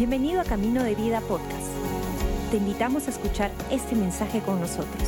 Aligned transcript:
Bienvenido 0.00 0.40
a 0.40 0.44
Camino 0.44 0.82
de 0.82 0.94
Vida 0.94 1.20
Podcast. 1.20 1.68
Te 2.50 2.56
invitamos 2.56 3.06
a 3.06 3.10
escuchar 3.10 3.52
este 3.70 3.94
mensaje 3.94 4.40
con 4.40 4.58
nosotros. 4.58 5.06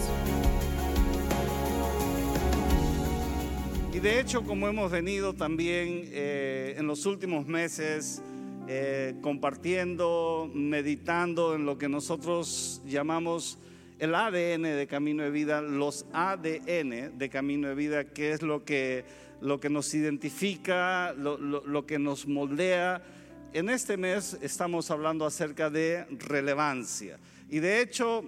Y 3.90 4.00
de 4.00 4.20
hecho, 4.20 4.42
como 4.42 4.68
hemos 4.68 4.90
venido 4.90 5.32
también 5.32 6.10
eh, 6.12 6.74
en 6.76 6.86
los 6.86 7.06
últimos 7.06 7.46
meses 7.46 8.20
eh, 8.68 9.14
compartiendo, 9.22 10.50
meditando 10.52 11.54
en 11.54 11.64
lo 11.64 11.78
que 11.78 11.88
nosotros 11.88 12.82
llamamos 12.84 13.58
el 13.98 14.14
ADN 14.14 14.64
de 14.64 14.86
Camino 14.90 15.22
de 15.22 15.30
Vida, 15.30 15.62
los 15.62 16.04
ADN 16.12 17.16
de 17.16 17.30
Camino 17.30 17.68
de 17.68 17.74
Vida, 17.74 18.04
que 18.04 18.32
es 18.32 18.42
lo 18.42 18.62
que, 18.66 19.06
lo 19.40 19.58
que 19.58 19.70
nos 19.70 19.94
identifica, 19.94 21.14
lo, 21.14 21.38
lo 21.38 21.86
que 21.86 21.98
nos 21.98 22.26
moldea. 22.26 23.02
En 23.54 23.68
este 23.68 23.98
mes 23.98 24.38
estamos 24.40 24.90
hablando 24.90 25.26
acerca 25.26 25.68
de 25.68 26.06
relevancia. 26.08 27.18
Y 27.50 27.58
de 27.58 27.82
hecho, 27.82 28.24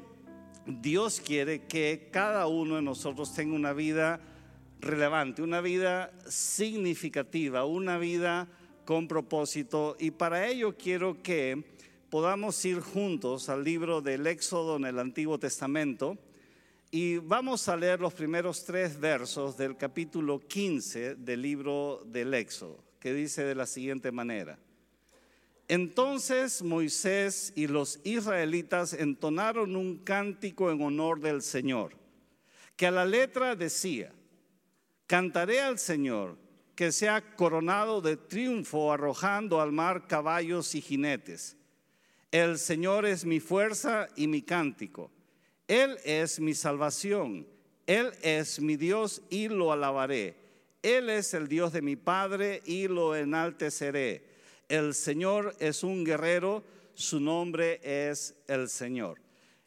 Dios 0.67 1.19
quiere 1.19 1.63
que 1.63 2.11
cada 2.13 2.47
uno 2.47 2.77
de 2.77 2.83
nosotros 2.83 3.33
tenga 3.33 3.55
una 3.55 3.73
vida 3.73 4.21
relevante, 4.81 5.41
una 5.41 5.63
vida 5.63 6.13
significativa, 6.29 7.65
una 7.65 7.97
vida 7.97 8.49
con 8.85 9.09
propósito. 9.09 9.97
Y 9.99 10.11
para 10.11 10.47
ello 10.47 10.77
quiero 10.77 11.23
que 11.23 11.73
podamos 12.11 12.63
ir 12.67 12.81
juntos 12.81 13.49
al 13.49 13.65
libro 13.65 14.03
del 14.03 14.27
Éxodo 14.27 14.77
en 14.77 14.85
el 14.85 14.99
Antiguo 14.99 15.39
Testamento 15.39 16.19
y 16.91 17.17
vamos 17.17 17.67
a 17.71 17.79
leer 17.79 17.99
los 17.99 18.13
primeros 18.13 18.63
tres 18.63 19.01
versos 19.01 19.57
del 19.57 19.79
capítulo 19.79 20.39
15 20.39 21.15
del 21.15 21.41
libro 21.41 22.03
del 22.05 22.35
Éxodo, 22.35 22.85
que 23.01 23.15
dice 23.15 23.43
de 23.43 23.55
la 23.55 23.65
siguiente 23.65 24.13
manera. 24.13 24.59
Entonces 25.69 26.63
Moisés 26.63 27.53
y 27.57 27.67
los 27.67 28.01
israelitas 28.05 28.93
entonaron 28.93 29.77
un 29.77 29.99
cántico 29.99 30.71
en 30.71 30.83
honor 30.83 31.21
del 31.21 31.43
Señor, 31.43 31.97
que 32.77 32.87
a 32.87 32.91
la 32.91 33.05
letra 33.05 33.57
decía, 33.57 34.13
cantaré 35.07 35.61
al 35.61 35.79
Señor, 35.79 36.37
que 36.75 36.93
sea 36.93 37.35
coronado 37.37 38.01
de 38.01 38.17
triunfo 38.17 38.93
arrojando 38.93 39.61
al 39.61 39.73
mar 39.73 40.07
caballos 40.07 40.75
y 40.75 40.81
jinetes 40.81 41.57
el 42.35 42.59
Señor 42.59 43.07
es 43.07 43.25
mi 43.25 43.39
fuerza 43.39 44.09
y 44.17 44.27
mi 44.27 44.43
cántico. 44.43 45.09
Él 45.69 45.97
es 46.05 46.41
mi 46.41 46.53
salvación. 46.53 47.47
Él 47.87 48.11
es 48.23 48.59
mi 48.59 48.75
Dios 48.75 49.23
y 49.31 49.47
lo 49.47 49.71
alabaré. 49.71 50.35
Él 50.83 51.11
es 51.11 51.33
el 51.33 51.47
Dios 51.47 51.73
de 51.73 51.81
mi 51.81 51.95
Padre 51.95 52.61
y 52.65 52.89
lo 52.89 53.15
enalteceré. 53.15 54.34
El 54.69 54.95
Señor 54.95 55.55
es 55.59 55.83
un 55.83 56.05
guerrero, 56.05 56.65
su 56.95 57.21
nombre 57.21 57.81
es 57.83 58.35
el 58.47 58.69
Señor. 58.69 59.21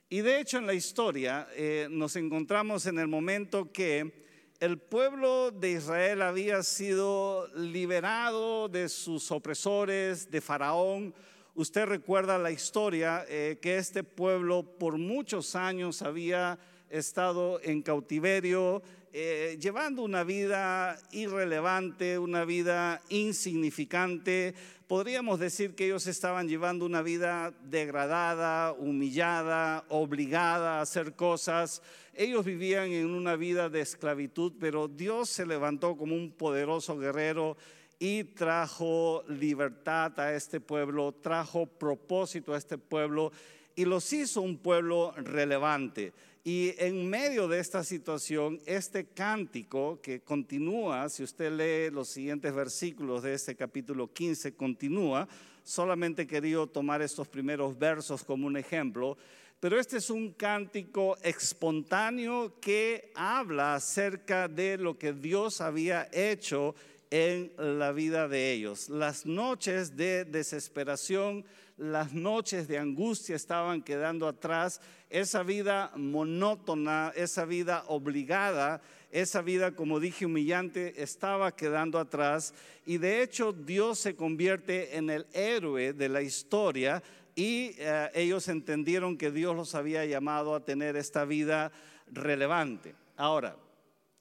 Y 0.09 0.21
de 0.21 0.39
hecho 0.39 0.57
en 0.57 0.67
la 0.67 0.73
historia 0.73 1.47
eh, 1.55 1.87
nos 1.89 2.15
encontramos 2.15 2.85
en 2.85 2.99
el 2.99 3.07
momento 3.07 3.71
que 3.71 4.25
el 4.59 4.79
pueblo 4.79 5.51
de 5.51 5.71
Israel 5.71 6.21
había 6.21 6.63
sido 6.63 7.47
liberado 7.55 8.69
de 8.69 8.89
sus 8.89 9.31
opresores, 9.31 10.31
de 10.31 10.41
Faraón, 10.41 11.13
Usted 11.57 11.87
recuerda 11.87 12.37
la 12.37 12.51
historia 12.51 13.25
eh, 13.27 13.57
que 13.59 13.77
este 13.77 14.03
pueblo 14.03 14.61
por 14.77 14.99
muchos 14.99 15.55
años 15.55 16.03
había 16.03 16.59
estado 16.87 17.59
en 17.63 17.81
cautiverio, 17.81 18.83
eh, 19.13 19.57
llevando 19.59 20.03
una 20.03 20.23
vida 20.23 20.99
irrelevante, 21.11 22.19
una 22.19 22.45
vida 22.45 23.01
insignificante. 23.09 24.53
Podríamos 24.87 25.39
decir 25.39 25.75
que 25.75 25.85
ellos 25.85 26.07
estaban 26.07 26.47
llevando 26.47 26.85
una 26.85 27.01
vida 27.01 27.53
degradada, 27.63 28.73
humillada, 28.73 29.85
obligada 29.89 30.79
a 30.79 30.81
hacer 30.81 31.13
cosas. 31.13 31.81
Ellos 32.13 32.45
vivían 32.45 32.91
en 32.91 33.09
una 33.09 33.35
vida 33.35 33.69
de 33.69 33.81
esclavitud, 33.81 34.53
pero 34.59 34.87
Dios 34.87 35.29
se 35.29 35.45
levantó 35.45 35.95
como 35.95 36.15
un 36.15 36.31
poderoso 36.31 36.97
guerrero 36.97 37.57
y 37.99 38.23
trajo 38.23 39.23
libertad 39.27 40.19
a 40.19 40.33
este 40.33 40.59
pueblo, 40.59 41.13
trajo 41.13 41.65
propósito 41.65 42.53
a 42.53 42.57
este 42.57 42.77
pueblo 42.77 43.31
y 43.75 43.85
los 43.85 44.11
hizo 44.11 44.41
un 44.41 44.57
pueblo 44.57 45.13
relevante. 45.17 46.13
Y 46.49 46.73
en 46.77 47.09
medio 47.09 47.49
de 47.49 47.59
esta 47.59 47.83
situación, 47.83 48.61
este 48.65 49.07
cántico 49.07 49.99
que 50.01 50.21
continúa, 50.21 51.09
si 51.09 51.21
usted 51.21 51.51
lee 51.51 51.93
los 51.93 52.07
siguientes 52.07 52.55
versículos 52.55 53.23
de 53.23 53.33
este 53.33 53.53
capítulo 53.53 54.13
15, 54.13 54.55
continúa, 54.55 55.27
solamente 55.61 56.21
he 56.21 56.25
querido 56.25 56.65
tomar 56.65 57.01
estos 57.01 57.27
primeros 57.27 57.77
versos 57.77 58.23
como 58.23 58.47
un 58.47 58.55
ejemplo, 58.55 59.17
pero 59.59 59.77
este 59.77 59.97
es 59.97 60.09
un 60.09 60.31
cántico 60.31 61.17
espontáneo 61.21 62.57
que 62.61 63.11
habla 63.13 63.75
acerca 63.75 64.47
de 64.47 64.77
lo 64.77 64.97
que 64.97 65.11
Dios 65.11 65.59
había 65.59 66.07
hecho 66.13 66.75
en 67.09 67.51
la 67.57 67.91
vida 67.91 68.29
de 68.29 68.53
ellos. 68.53 68.87
Las 68.87 69.25
noches 69.25 69.97
de 69.97 70.23
desesperación, 70.23 71.43
las 71.77 72.13
noches 72.13 72.67
de 72.67 72.77
angustia 72.77 73.35
estaban 73.35 73.81
quedando 73.81 74.27
atrás. 74.27 74.81
Esa 75.09 75.43
vida 75.43 75.91
monótona, 75.95 77.13
esa 77.15 77.45
vida 77.45 77.83
obligada, 77.87 78.81
esa 79.11 79.41
vida, 79.41 79.71
como 79.71 79.99
dije, 79.99 80.25
humillante, 80.25 81.01
estaba 81.01 81.55
quedando 81.55 81.99
atrás. 81.99 82.53
Y 82.85 82.97
de 82.97 83.21
hecho 83.21 83.53
Dios 83.53 83.99
se 83.99 84.15
convierte 84.15 84.97
en 84.97 85.09
el 85.09 85.27
héroe 85.33 85.93
de 85.93 86.09
la 86.09 86.21
historia 86.21 87.01
y 87.35 87.75
eh, 87.77 88.09
ellos 88.15 88.47
entendieron 88.47 89.15
que 89.15 89.31
Dios 89.31 89.55
los 89.55 89.75
había 89.75 90.03
llamado 90.05 90.55
a 90.55 90.65
tener 90.65 90.95
esta 90.95 91.23
vida 91.23 91.71
relevante. 92.11 92.95
Ahora, 93.15 93.55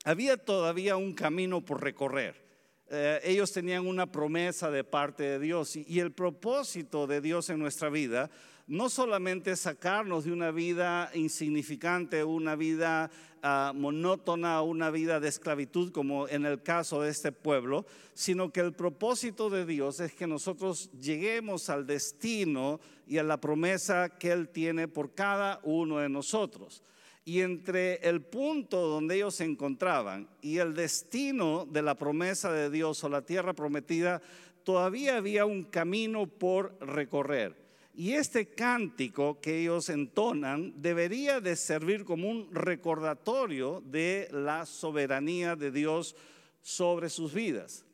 había 0.05 0.37
todavía 0.37 0.97
un 0.97 1.15
camino 1.15 1.65
por 1.65 1.83
recorrer. 1.83 2.45
Eh, 2.88 3.20
ellos 3.24 3.52
tenían 3.52 3.86
una 3.86 4.10
promesa 4.10 4.70
de 4.70 4.84
parte 4.84 5.24
de 5.24 5.38
Dios 5.41 5.74
y, 5.74 5.98
el 5.98 6.12
propósito 6.12 7.08
de 7.08 7.20
Dios 7.20 7.50
en 7.50 7.58
nuestra 7.58 7.91
vida 7.91 8.30
no 8.69 8.88
solamente 8.88 9.52
es 9.52 9.60
sacarnos 9.60 10.24
de 10.24 10.32
una 10.32 10.50
vida 10.52 11.10
insignificante, 11.14 12.22
una 12.22 12.54
vida 12.54 13.10
ah, 13.42 13.72
monótona, 13.75 14.62
una 14.62 14.91
vida 14.91 15.19
de 15.19 15.28
esclavitud 15.28 15.91
como 15.92 16.28
en 16.28 16.46
el 16.46 16.62
caso 16.62 17.02
de 17.02 17.10
este 17.10 17.32
pueblo, 17.32 17.86
sino 18.14 18.52
que 18.52 18.60
el 18.60 18.72
propósito 18.72 19.50
de 19.50 19.66
Dios 19.66 20.00
es 20.00 20.14
que 20.14 20.26
nosotros 20.26 20.91
lleguemos 21.00 21.69
al 21.70 21.86
destino 21.86 22.80
y 23.06 23.19
a 23.19 23.25
la 23.25 23.41
promesa 23.41 24.10
que 24.10 24.30
Él 24.30 24.48
tiene 24.48 24.88
por 24.88 25.14
cada 25.14 25.60
uno 25.62 25.98
de 25.98 26.08
nosotros. 26.08 26.82
Y 27.26 27.41
entre 27.41 27.97
el 28.09 28.22
punto 28.22 28.87
donde 28.87 29.16
ellos 29.16 29.34
se 29.34 29.44
encontraban 29.44 30.28
y 30.41 30.59
el 30.59 30.75
destino 30.75 31.66
de 31.69 31.82
la 31.82 31.97
promesa 31.97 32.53
de 32.53 32.70
Dios 32.70 33.03
o 33.03 33.09
la 33.09 33.22
tierra 33.22 33.53
prometida, 33.53 34.22
todavía 34.62 35.16
había 35.16 35.44
un 35.44 35.64
camino 35.64 36.28
por 36.28 36.78
recorrer. 36.81 37.56
Y 37.97 38.12
este 38.12 38.47
cántico 38.47 39.41
que 39.41 39.59
ellos 39.59 39.88
entonan 39.88 40.81
debería 40.81 41.41
de 41.41 41.56
servir 41.56 42.04
como 42.04 42.31
un 42.31 42.54
recordatorio 42.54 43.82
de 43.84 44.28
la 44.31 44.64
soberanía 44.64 45.56
de 45.56 45.72
Dios 45.72 46.14
sobre 46.62 47.08
sus 47.08 47.34
vidas. 47.34 47.84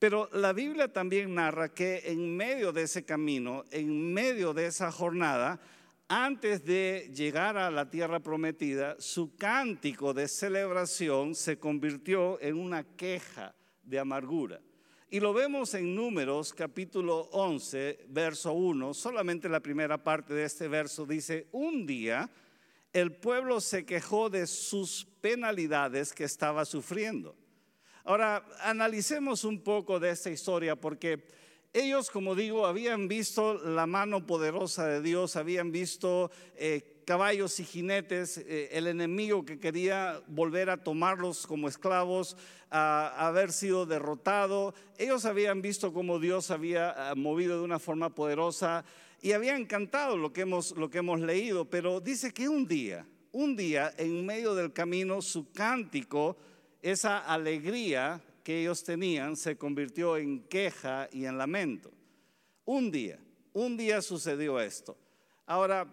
Pero 0.00 0.28
la 0.32 0.52
Biblia 0.52 0.92
también 0.92 1.36
narra 1.36 1.72
que 1.72 2.02
en 2.06 2.36
medio 2.36 2.72
de 2.72 2.82
ese 2.82 3.04
camino, 3.04 3.62
en 3.70 4.12
medio 4.12 4.52
de 4.52 4.66
esa 4.66 4.90
jornada, 4.90 5.60
antes 6.14 6.62
de 6.66 7.10
llegar 7.14 7.56
a 7.56 7.70
la 7.70 7.88
tierra 7.88 8.20
prometida, 8.20 8.96
su 8.98 9.34
cántico 9.34 10.12
de 10.12 10.28
celebración 10.28 11.34
se 11.34 11.58
convirtió 11.58 12.38
en 12.42 12.58
una 12.58 12.84
queja 12.84 13.54
de 13.82 13.98
amargura. 13.98 14.60
Y 15.08 15.20
lo 15.20 15.32
vemos 15.32 15.72
en 15.72 15.94
Números 15.94 16.52
capítulo 16.52 17.30
11, 17.32 18.04
verso 18.10 18.52
1, 18.52 18.92
solamente 18.92 19.48
la 19.48 19.60
primera 19.60 20.04
parte 20.04 20.34
de 20.34 20.44
este 20.44 20.68
verso 20.68 21.06
dice, 21.06 21.48
un 21.50 21.86
día 21.86 22.28
el 22.92 23.16
pueblo 23.16 23.58
se 23.62 23.86
quejó 23.86 24.28
de 24.28 24.46
sus 24.46 25.06
penalidades 25.22 26.12
que 26.12 26.24
estaba 26.24 26.66
sufriendo. 26.66 27.34
Ahora, 28.04 28.44
analicemos 28.60 29.44
un 29.44 29.62
poco 29.62 29.98
de 29.98 30.10
esta 30.10 30.28
historia 30.28 30.76
porque 30.76 31.26
ellos, 31.74 32.10
como 32.10 32.34
digo, 32.34 32.66
habían 32.66 33.08
visto 33.08 33.54
la 33.54 33.86
mano 33.86 34.26
poderosa 34.26 34.86
de 34.86 35.00
Dios, 35.00 35.36
habían 35.36 35.72
visto 35.72 36.30
eh, 36.54 37.00
caballos 37.06 37.58
y 37.60 37.64
jinetes, 37.64 38.36
eh, 38.36 38.68
el 38.72 38.86
enemigo 38.86 39.46
que 39.46 39.58
quería 39.58 40.20
volver 40.26 40.68
a 40.68 40.82
tomarlos 40.84 41.46
como 41.46 41.68
esclavos, 41.68 42.36
a, 42.70 43.26
haber 43.26 43.52
sido 43.52 43.86
derrotado. 43.86 44.74
Ellos 44.98 45.24
habían 45.24 45.62
visto 45.62 45.94
cómo 45.94 46.18
Dios 46.18 46.50
había 46.50 47.10
ah, 47.10 47.14
movido 47.14 47.56
de 47.56 47.64
una 47.64 47.78
forma 47.78 48.14
poderosa 48.14 48.84
y 49.22 49.32
habían 49.32 49.64
cantado 49.64 50.18
lo 50.18 50.30
que 50.30 50.42
hemos, 50.42 50.72
lo 50.76 50.90
que 50.90 50.98
hemos 50.98 51.20
leído, 51.20 51.70
pero 51.70 52.00
dice 52.00 52.34
que 52.34 52.50
un 52.50 52.66
día, 52.66 53.06
un 53.30 53.56
día 53.56 53.94
en 53.96 54.26
medio 54.26 54.54
del 54.54 54.74
camino, 54.74 55.22
su 55.22 55.50
cántico, 55.52 56.36
esa 56.82 57.18
alegría, 57.18 58.20
que 58.42 58.60
ellos 58.60 58.82
tenían 58.84 59.36
se 59.36 59.56
convirtió 59.56 60.16
en 60.16 60.42
queja 60.48 61.08
y 61.12 61.24
en 61.26 61.38
lamento. 61.38 61.90
Un 62.64 62.90
día, 62.90 63.18
un 63.52 63.76
día 63.76 64.02
sucedió 64.02 64.60
esto. 64.60 64.96
Ahora, 65.46 65.86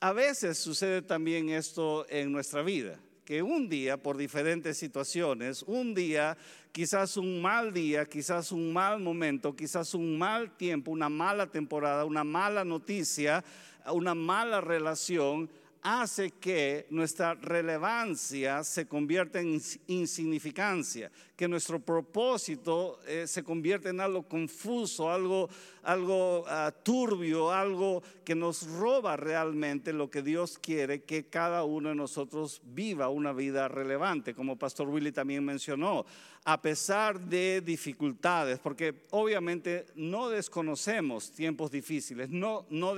a 0.00 0.12
veces 0.12 0.58
sucede 0.58 1.02
también 1.02 1.50
esto 1.50 2.06
en 2.08 2.32
nuestra 2.32 2.62
vida, 2.62 2.98
que 3.24 3.42
un 3.42 3.68
día, 3.68 3.96
por 3.96 4.16
diferentes 4.16 4.78
situaciones, 4.78 5.62
un 5.62 5.94
día, 5.94 6.36
quizás 6.72 7.16
un 7.16 7.42
mal 7.42 7.72
día, 7.72 8.06
quizás 8.06 8.50
un 8.50 8.72
mal 8.72 9.00
momento, 9.00 9.54
quizás 9.54 9.94
un 9.94 10.18
mal 10.18 10.56
tiempo, 10.56 10.90
una 10.90 11.08
mala 11.08 11.46
temporada, 11.46 12.04
una 12.04 12.24
mala 12.24 12.64
noticia, 12.64 13.44
una 13.92 14.14
mala 14.14 14.60
relación, 14.60 15.50
hace 15.82 16.32
que 16.32 16.86
nuestra 16.90 17.34
relevancia 17.34 18.62
se 18.64 18.86
convierta 18.86 19.40
en 19.40 19.60
insignificancia, 19.86 21.10
que 21.36 21.48
nuestro 21.48 21.80
propósito 21.80 23.00
eh, 23.06 23.26
se 23.26 23.42
convierta 23.42 23.88
en 23.88 24.00
algo 24.00 24.24
confuso, 24.24 25.10
algo, 25.10 25.48
algo 25.82 26.44
ah, 26.48 26.72
turbio, 26.82 27.50
algo 27.50 28.02
que 28.24 28.34
nos 28.34 28.66
roba 28.66 29.16
realmente 29.16 29.92
lo 29.92 30.10
que 30.10 30.22
Dios 30.22 30.58
quiere 30.58 31.02
que 31.02 31.26
cada 31.26 31.64
uno 31.64 31.88
de 31.90 31.94
nosotros 31.94 32.60
viva 32.64 33.08
una 33.08 33.32
vida 33.32 33.68
relevante, 33.68 34.34
como 34.34 34.58
Pastor 34.58 34.88
Willy 34.88 35.12
también 35.12 35.44
mencionó 35.44 36.04
a 36.44 36.60
pesar 36.62 37.20
de 37.20 37.60
dificultades, 37.60 38.58
porque 38.58 39.06
obviamente 39.10 39.86
no 39.94 40.30
desconocemos 40.30 41.30
tiempos 41.32 41.70
difíciles, 41.70 42.30
no, 42.30 42.66
no 42.70 42.94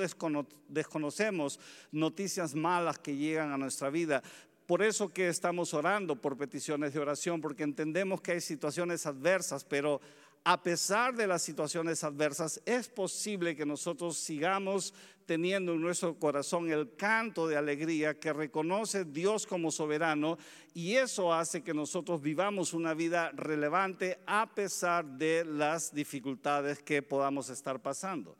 desconocemos 0.68 1.58
noticias 1.90 2.54
malas 2.54 2.98
que 2.98 3.16
llegan 3.16 3.50
a 3.50 3.58
nuestra 3.58 3.90
vida. 3.90 4.22
Por 4.66 4.80
eso 4.80 5.08
que 5.08 5.28
estamos 5.28 5.74
orando 5.74 6.14
por 6.16 6.36
peticiones 6.36 6.94
de 6.94 7.00
oración, 7.00 7.40
porque 7.40 7.64
entendemos 7.64 8.20
que 8.20 8.32
hay 8.32 8.40
situaciones 8.40 9.06
adversas, 9.06 9.64
pero 9.64 10.00
a 10.44 10.62
pesar 10.62 11.14
de 11.14 11.26
las 11.26 11.42
situaciones 11.42 12.02
adversas, 12.02 12.60
es 12.66 12.88
posible 12.88 13.54
que 13.54 13.64
nosotros 13.64 14.16
sigamos 14.16 14.92
teniendo 15.24 15.72
en 15.72 15.80
nuestro 15.80 16.18
corazón 16.18 16.70
el 16.70 16.96
canto 16.96 17.46
de 17.46 17.56
alegría 17.56 18.18
que 18.18 18.32
reconoce 18.32 19.04
Dios 19.04 19.46
como 19.46 19.70
soberano 19.70 20.38
y 20.74 20.94
eso 20.94 21.32
hace 21.32 21.62
que 21.62 21.72
nosotros 21.72 22.20
vivamos 22.20 22.74
una 22.74 22.92
vida 22.92 23.30
relevante 23.30 24.18
a 24.26 24.52
pesar 24.52 25.04
de 25.04 25.44
las 25.44 25.94
dificultades 25.94 26.82
que 26.82 27.02
podamos 27.02 27.48
estar 27.48 27.80
pasando. 27.80 28.36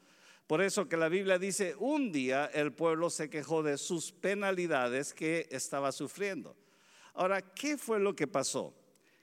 Por 0.47 0.61
eso 0.61 0.89
que 0.89 0.97
la 0.97 1.09
Biblia 1.09 1.39
dice, 1.39 1.77
un 1.79 2.11
día 2.11 2.47
el 2.47 2.73
pueblo 2.73 3.11
se 3.11 3.31
quejó 3.31 3.63
de 3.63 3.79
sus 3.79 4.11
penalidades 4.11 5.15
que 5.15 5.47
estaba 5.51 5.93
sufriendo. 5.93 6.57
Ahora, 7.15 7.41
¿qué 7.43 7.79
fue 7.79 8.01
lo 8.01 8.17
que 8.17 8.27
pasó? 8.27 8.75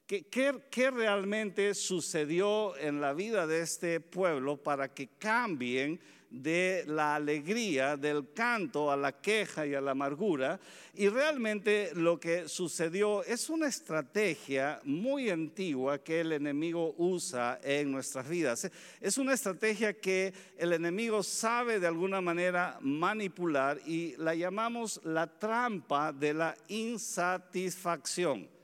¿Qué, 0.09 0.89
realmente 0.89 1.75
sucedió 1.75 2.75
en 2.77 2.99
la 2.99 3.13
vida 3.13 3.45
de 3.45 3.61
este 3.61 3.99
pueblo 3.99 4.57
para 4.57 4.91
que 4.91 5.09
cambien 5.19 5.99
de 6.31 6.83
la 6.87 7.13
alegría, 7.13 7.95
del 7.95 8.33
canto 8.33 8.91
a 8.91 8.97
la 8.97 9.21
queja 9.21 9.67
y 9.67 9.75
a 9.75 9.81
la 9.81 9.91
amargura? 9.91 10.59
Y 10.95 11.09
realmente 11.09 11.91
lo 11.93 12.19
que 12.19 12.49
sucedió 12.49 13.23
es 13.23 13.51
una 13.51 13.67
estrategia 13.67 14.81
muy 14.83 15.29
antigua 15.29 15.99
que 15.99 16.21
el 16.21 16.31
enemigo 16.31 16.95
usa 16.97 17.59
en 17.63 17.91
nuestras 17.91 18.27
vidas. 18.27 18.67
Es 18.99 19.19
una 19.19 19.35
estrategia 19.35 19.93
que 19.93 20.33
el 20.57 20.73
enemigo 20.73 21.21
sabe 21.21 21.79
de 21.79 21.85
alguna 21.85 22.19
manera 22.19 22.79
manipular 22.81 23.79
y 23.85 24.15
la 24.17 24.33
llamamos 24.33 24.99
la 25.03 25.27
trampa 25.27 26.11
de 26.11 26.33
la 26.33 26.57
insatisfacción. 26.67 28.57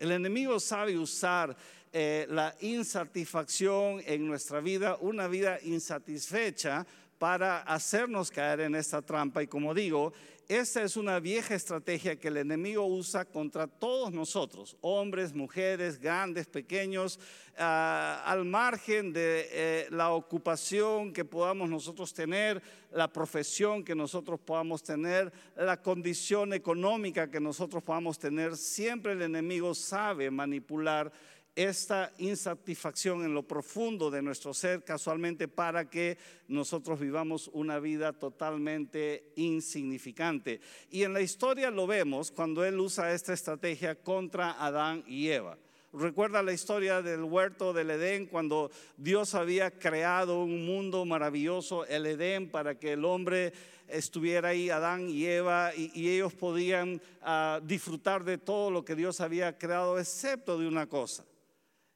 El 0.00 0.12
enemigo 0.12 0.58
sabe 0.58 0.96
usar 0.98 1.54
eh, 1.92 2.26
la 2.30 2.56
insatisfacción 2.60 4.02
en 4.06 4.26
nuestra 4.26 4.60
vida, 4.60 4.96
una 5.02 5.28
vida 5.28 5.58
insatisfecha, 5.62 6.86
para 7.18 7.58
hacernos 7.58 8.30
caer 8.30 8.60
en 8.60 8.76
esta 8.76 9.02
trampa. 9.02 9.42
Y 9.42 9.46
como 9.46 9.74
digo, 9.74 10.14
esta 10.50 10.82
es 10.82 10.96
una 10.96 11.20
vieja 11.20 11.54
estrategia 11.54 12.16
que 12.16 12.26
el 12.26 12.38
enemigo 12.38 12.84
usa 12.84 13.24
contra 13.24 13.68
todos 13.68 14.12
nosotros, 14.12 14.76
hombres, 14.80 15.32
mujeres, 15.32 16.00
grandes, 16.00 16.48
pequeños, 16.48 17.20
ah, 17.56 18.20
al 18.26 18.44
margen 18.44 19.12
de 19.12 19.48
eh, 19.52 19.86
la 19.90 20.10
ocupación 20.10 21.12
que 21.12 21.24
podamos 21.24 21.70
nosotros 21.70 22.12
tener, 22.12 22.60
la 22.90 23.06
profesión 23.06 23.84
que 23.84 23.94
nosotros 23.94 24.40
podamos 24.40 24.82
tener, 24.82 25.32
la 25.54 25.80
condición 25.80 26.52
económica 26.52 27.30
que 27.30 27.38
nosotros 27.38 27.84
podamos 27.84 28.18
tener. 28.18 28.56
Siempre 28.56 29.12
el 29.12 29.22
enemigo 29.22 29.72
sabe 29.72 30.32
manipular 30.32 31.12
esta 31.54 32.12
insatisfacción 32.18 33.24
en 33.24 33.34
lo 33.34 33.42
profundo 33.42 34.10
de 34.10 34.22
nuestro 34.22 34.54
ser 34.54 34.84
casualmente 34.84 35.48
para 35.48 35.90
que 35.90 36.16
nosotros 36.48 37.00
vivamos 37.00 37.50
una 37.52 37.78
vida 37.78 38.12
totalmente 38.12 39.32
insignificante. 39.36 40.60
Y 40.90 41.02
en 41.02 41.12
la 41.12 41.20
historia 41.20 41.70
lo 41.70 41.86
vemos 41.86 42.30
cuando 42.30 42.64
él 42.64 42.78
usa 42.78 43.12
esta 43.12 43.32
estrategia 43.32 43.94
contra 43.94 44.52
Adán 44.64 45.04
y 45.06 45.28
Eva. 45.28 45.58
Recuerda 45.92 46.40
la 46.44 46.52
historia 46.52 47.02
del 47.02 47.24
huerto 47.24 47.72
del 47.72 47.90
Edén 47.90 48.26
cuando 48.26 48.70
Dios 48.96 49.34
había 49.34 49.72
creado 49.72 50.44
un 50.44 50.64
mundo 50.64 51.04
maravilloso, 51.04 51.84
el 51.86 52.06
Edén, 52.06 52.48
para 52.48 52.78
que 52.78 52.92
el 52.92 53.04
hombre 53.04 53.52
estuviera 53.88 54.50
ahí, 54.50 54.70
Adán 54.70 55.08
y 55.08 55.26
Eva, 55.26 55.72
y, 55.74 56.08
ellos 56.08 56.32
podían 56.32 57.02
ah, 57.22 57.60
disfrutar 57.64 58.22
de 58.22 58.38
todo 58.38 58.70
lo 58.70 58.84
que 58.84 58.94
Dios 58.94 59.20
había 59.20 59.58
creado, 59.58 59.98
excepto 59.98 60.56
de 60.60 60.68
una 60.68 60.88
cosa. 60.88 61.24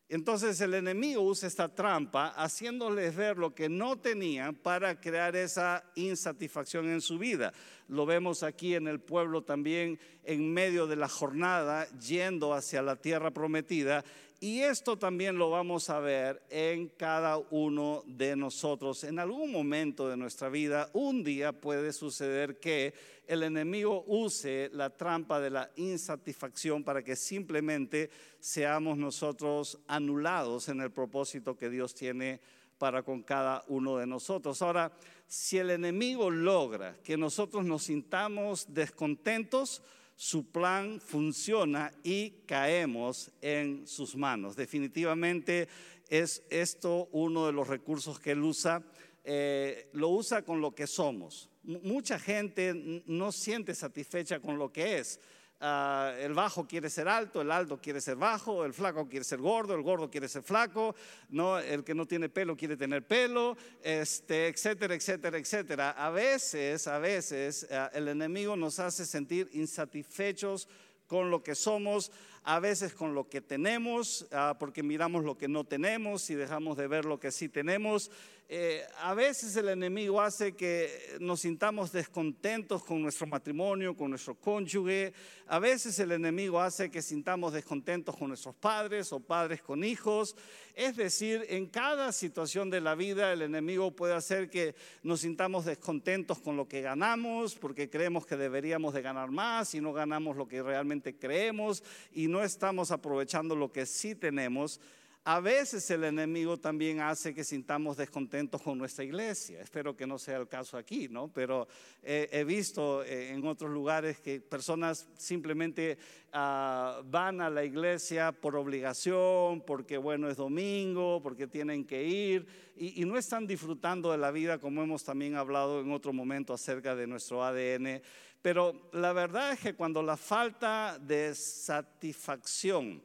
Entonces 0.09 0.61
el 0.61 0.75
enemigo 0.75 1.23
usa 1.23 1.49
esta 1.49 1.75
trampa 1.75 2.29
haciéndoles 2.37 3.17
ver 3.17 3.39
lo 3.39 3.55
que 3.55 3.71
no 3.71 3.97
tenían 3.97 4.55
para 4.55 5.01
crear 5.01 5.35
esa 5.35 5.83
insatisfacción 5.95 6.91
en 6.91 7.01
su 7.01 7.19
vida. 7.19 7.55
Lo 7.89 8.05
vemos 8.05 8.43
aquí 8.43 8.75
en 8.75 8.87
el 8.87 9.01
pueblo 9.01 9.43
también 9.43 9.99
en 10.25 10.53
medio 10.53 10.87
de 10.87 10.97
la 10.97 11.09
jornada 11.09 11.89
yendo 11.99 12.53
hacia 12.53 12.83
la 12.83 12.97
tierra 12.97 13.31
prometida 13.31 14.05
y 14.41 14.61
esto 14.61 14.99
también 14.99 15.39
lo 15.39 15.51
vamos 15.51 15.89
a 15.91 16.01
ver 16.01 16.43
en 16.51 16.89
cada 16.89 17.39
uno 17.39 18.03
de 18.07 18.37
nosotros. 18.37 19.05
En 19.05 19.19
algún 19.19 19.51
momento 19.51 20.09
de 20.09 20.17
nuestra 20.17 20.49
vida, 20.49 20.91
un 20.93 21.25
día 21.25 21.53
puede 21.53 21.93
suceder 21.93 22.59
que 22.59 22.95
el 23.27 23.43
enemigo 23.43 24.05
use 24.07 24.71
la 24.73 24.91
trampa 24.91 25.41
de 25.41 25.51
la 25.51 25.71
insatisfacción 25.77 26.85
para 26.85 27.03
que 27.03 27.17
simplemente 27.17 28.11
seamos 28.39 28.99
nosotros 28.99 29.79
anulados 29.87 30.69
en 30.69 30.81
el 30.81 30.91
propósito 30.91 31.57
que 31.57 31.71
Dios 31.71 31.95
tiene 31.95 32.41
para 32.79 33.03
con 33.03 33.23
cada 33.23 33.65
uno 33.69 33.97
de 33.97 34.07
nosotros. 34.07 34.61
Ahora, 34.61 34.93
si 35.27 35.59
el 35.59 35.71
enemigo 35.71 36.31
logra 36.31 36.97
que 37.03 37.17
nosotros 37.17 37.65
nos 37.65 37.85
sintamos 37.85 38.67
descontentos, 38.75 39.83
su 40.17 40.51
plan 40.51 41.01
funciona 41.01 41.93
y 42.03 42.31
caemos 42.47 43.31
en 43.41 43.87
sus 43.87 44.17
manos. 44.17 44.57
Definitivamente 44.57 45.69
es 46.09 46.43
esto 46.51 47.09
uno 47.13 47.47
de 47.47 47.53
los 47.53 47.69
recursos 47.69 48.21
que 48.21 48.33
él 48.33 48.43
usa. 48.43 48.83
Eh, 49.25 49.89
lo 49.93 50.11
usa 50.11 50.43
con 50.43 50.61
lo 50.61 50.75
que 50.75 50.87
somos. 50.87 51.51
mucha 51.63 52.19
gente 52.19 53.03
no 53.07 53.33
siente 53.33 53.75
satisfecha 53.75 54.39
con 54.39 54.59
lo 54.59 54.71
que 54.71 54.99
es. 54.99 55.19
Ah, 55.67 56.13
el 56.21 56.35
bajo 56.35 56.67
quiere 56.67 56.91
ser 56.91 57.09
alto, 57.09 57.41
el 57.41 57.51
alto 57.51 57.81
quiere 57.81 57.99
ser 57.99 58.17
bajo, 58.17 58.67
el 58.67 58.75
flaco 58.75 59.09
quiere 59.09 59.25
ser 59.25 59.39
gordo, 59.39 59.75
el 59.75 59.81
gordo 59.81 60.11
quiere 60.11 60.29
ser 60.29 60.43
flaco, 60.43 60.95
no, 61.31 61.59
el 61.59 61.83
que 61.83 61.95
no 61.95 62.05
tiene 62.05 62.29
pelo 62.29 62.55
quiere 62.55 62.77
tener 62.77 63.07
pelo, 63.07 63.57
este, 63.83 64.49
etcétera, 64.49 64.95
etcétera, 64.95 65.39
etcétera. 65.39 65.91
A 65.93 66.11
veces, 66.11 66.87
a 66.87 66.99
veces 66.99 67.67
ah, 67.71 67.91
el 67.95 68.09
enemigo 68.09 68.57
nos 68.57 68.79
hace 68.79 69.07
sentir 69.07 69.49
insatisfechos 69.55 70.69
con 71.07 71.31
lo 71.31 71.43
que 71.43 71.55
somos, 71.55 72.13
a 72.43 72.61
veces 72.61 72.93
con 72.93 73.15
lo 73.15 73.31
que 73.31 73.41
tenemos, 73.41 74.27
ah, 74.33 74.57
porque 74.61 74.83
miramos 74.83 75.25
lo 75.25 75.39
que 75.39 75.49
no 75.49 75.65
tenemos 75.65 76.29
y 76.29 76.35
dejamos 76.35 76.77
de 76.77 76.89
ver 76.89 77.07
lo 77.07 77.19
que 77.19 77.31
sí 77.31 77.49
tenemos. 77.49 78.11
Eh, 78.47 78.85
a 79.01 79.15
veces 79.15 79.57
el 79.57 79.71
enemigo 79.71 80.21
hace 80.21 80.55
que 80.55 81.17
nos 81.19 81.41
sintamos 81.41 81.93
descontentos 81.93 82.85
con 82.85 83.01
nuestro 83.01 83.27
matrimonio, 83.27 83.97
con 83.97 84.11
nuestro 84.11 84.35
cónyuge. 84.35 85.15
A 85.47 85.59
veces 85.59 85.99
el 85.99 86.13
enemigo 86.13 86.61
hace 86.61 86.91
que 86.91 87.01
sintamos 87.01 87.55
descontentos 87.55 88.15
con 88.15 88.29
nuestros 88.29 88.55
padres 88.55 89.11
o 89.15 89.21
padres 89.21 89.63
con 89.63 89.83
hijos. 89.83 90.37
Es 90.75 90.95
decir, 90.97 91.47
en 91.49 91.67
cada 91.67 92.13
situación 92.13 92.69
de 92.69 92.83
la 92.83 92.95
vida 92.95 93.33
el 93.33 93.41
enemigo 93.41 93.93
puede 93.93 94.13
hacer 94.13 94.51
que 94.51 94.75
nos 95.03 95.21
sintamos 95.21 95.65
descontentos 95.65 96.39
con 96.39 96.59
lo 96.59 96.69
que 96.69 96.83
ganamos, 96.83 97.55
porque 97.55 97.89
creemos 97.89 98.27
que 98.27 98.37
deberíamos 98.37 98.93
de 98.93 99.01
ganar 99.01 99.31
más 99.31 99.75
y 99.75 99.81
no 99.81 99.95
ganamos 99.95 100.37
lo 100.37 100.47
que 100.47 100.63
realmente 100.63 101.17
creemos 101.17 101.83
y 102.13 102.29
no 102.29 102.45
estamos 102.45 102.91
aprovechando 102.91 103.57
lo 103.57 103.73
que 103.73 103.87
sí 103.87 104.15
tenemos. 104.15 104.81
A 105.27 105.41
veces 105.41 105.91
el 105.91 106.05
enemigo 106.05 106.59
también 106.59 107.01
hace 107.01 107.35
que 107.35 107.45
sintamos 107.45 107.97
descontentos 107.97 108.61
con 108.61 108.77
nuestra 108.77 109.05
iglesia. 109.05 109.63
Espero 109.63 109.97
que 109.97 110.07
no 110.07 110.19
sea 110.19 110.37
el 110.37 110.49
caso 110.49 110.77
aquí, 110.77 111.09
¿no? 111.09 111.29
Pero 111.33 111.67
he 112.03 112.45
visto 112.45 113.03
eh, 113.03 113.31
en 113.31 113.47
otros 113.47 113.71
lugares 113.71 114.21
que 114.21 114.43
personas 114.43 115.09
simplemente 115.17 115.97
ah, 116.31 117.01
van 117.07 117.41
a 117.41 117.49
la 117.49 117.65
iglesia 117.65 118.33
por 118.33 118.55
obligación, 118.55 119.63
porque 119.63 119.97
bueno, 119.97 120.29
es 120.29 120.37
domingo, 120.37 121.23
porque 121.23 121.47
tienen 121.47 121.87
que 121.87 122.05
ir 122.05 122.47
y, 122.77 123.01
y 123.01 123.07
no 123.07 123.17
están 123.17 123.47
disfrutando 123.47 124.13
de 124.13 124.19
la 124.19 124.31
vida 124.31 124.59
como 124.59 124.83
hemos 124.83 125.05
también 125.05 125.37
hablado 125.37 125.81
en 125.81 125.91
otro 125.91 126.13
momento 126.13 126.53
acerca 126.53 126.95
de 126.95 127.07
nuestro 127.07 127.43
ADN. 127.43 128.03
Pero 128.43 128.91
la 128.93 129.15
verdad 129.15 129.53
es 129.53 129.61
que 129.61 129.75
cuando 129.75 130.03
la 130.03 130.19
falta 130.19 130.99
de 130.99 131.35
satisfacción, 131.35 133.01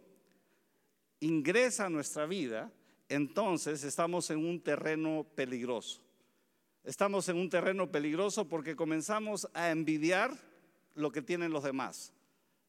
ingresa 1.19 1.85
a 1.85 1.89
nuestra 1.89 2.25
vida, 2.25 2.71
entonces 3.07 3.83
estamos 3.83 4.29
en 4.29 4.45
un 4.45 4.61
terreno 4.61 5.25
peligroso. 5.35 6.01
Estamos 6.83 7.27
en 7.29 7.37
un 7.37 7.49
terreno 7.49 7.91
peligroso 7.91 8.47
porque 8.47 8.75
comenzamos 8.75 9.47
a 9.53 9.69
envidiar 9.71 10.31
lo 10.95 11.11
que 11.11 11.21
tienen 11.21 11.51
los 11.51 11.63
demás. 11.63 12.13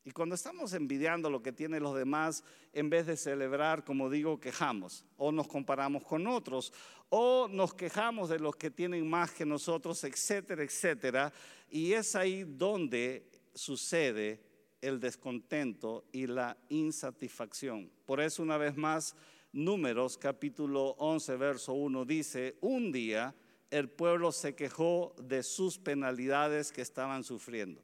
Y 0.02 0.12
cuando 0.12 0.34
estamos 0.34 0.72
envidiando 0.72 1.28
lo 1.28 1.42
que 1.42 1.52
tienen 1.52 1.82
los 1.82 1.94
demás, 1.94 2.42
en 2.72 2.88
vez 2.88 3.06
de 3.06 3.16
celebrar, 3.16 3.84
como 3.84 4.08
digo, 4.08 4.40
quejamos 4.40 5.04
o 5.16 5.30
nos 5.30 5.46
comparamos 5.46 6.04
con 6.04 6.26
otros 6.26 6.72
o 7.10 7.48
nos 7.48 7.74
quejamos 7.74 8.30
de 8.30 8.38
los 8.38 8.56
que 8.56 8.70
tienen 8.70 9.08
más 9.08 9.32
que 9.32 9.44
nosotros, 9.44 10.02
etcétera, 10.04 10.62
etcétera. 10.62 11.32
Y 11.68 11.92
es 11.92 12.16
ahí 12.16 12.44
donde 12.44 13.28
sucede 13.54 14.40
el 14.80 15.00
descontento 15.00 16.04
y 16.12 16.26
la 16.26 16.56
insatisfacción. 16.68 17.90
Por 18.06 18.20
eso 18.20 18.42
una 18.42 18.56
vez 18.56 18.76
más, 18.76 19.16
Números 19.52 20.16
capítulo 20.16 20.90
11, 20.98 21.36
verso 21.36 21.72
1 21.72 22.04
dice, 22.04 22.56
un 22.60 22.92
día 22.92 23.34
el 23.70 23.88
pueblo 23.88 24.30
se 24.30 24.54
quejó 24.54 25.14
de 25.20 25.42
sus 25.42 25.76
penalidades 25.76 26.70
que 26.70 26.82
estaban 26.82 27.24
sufriendo. 27.24 27.82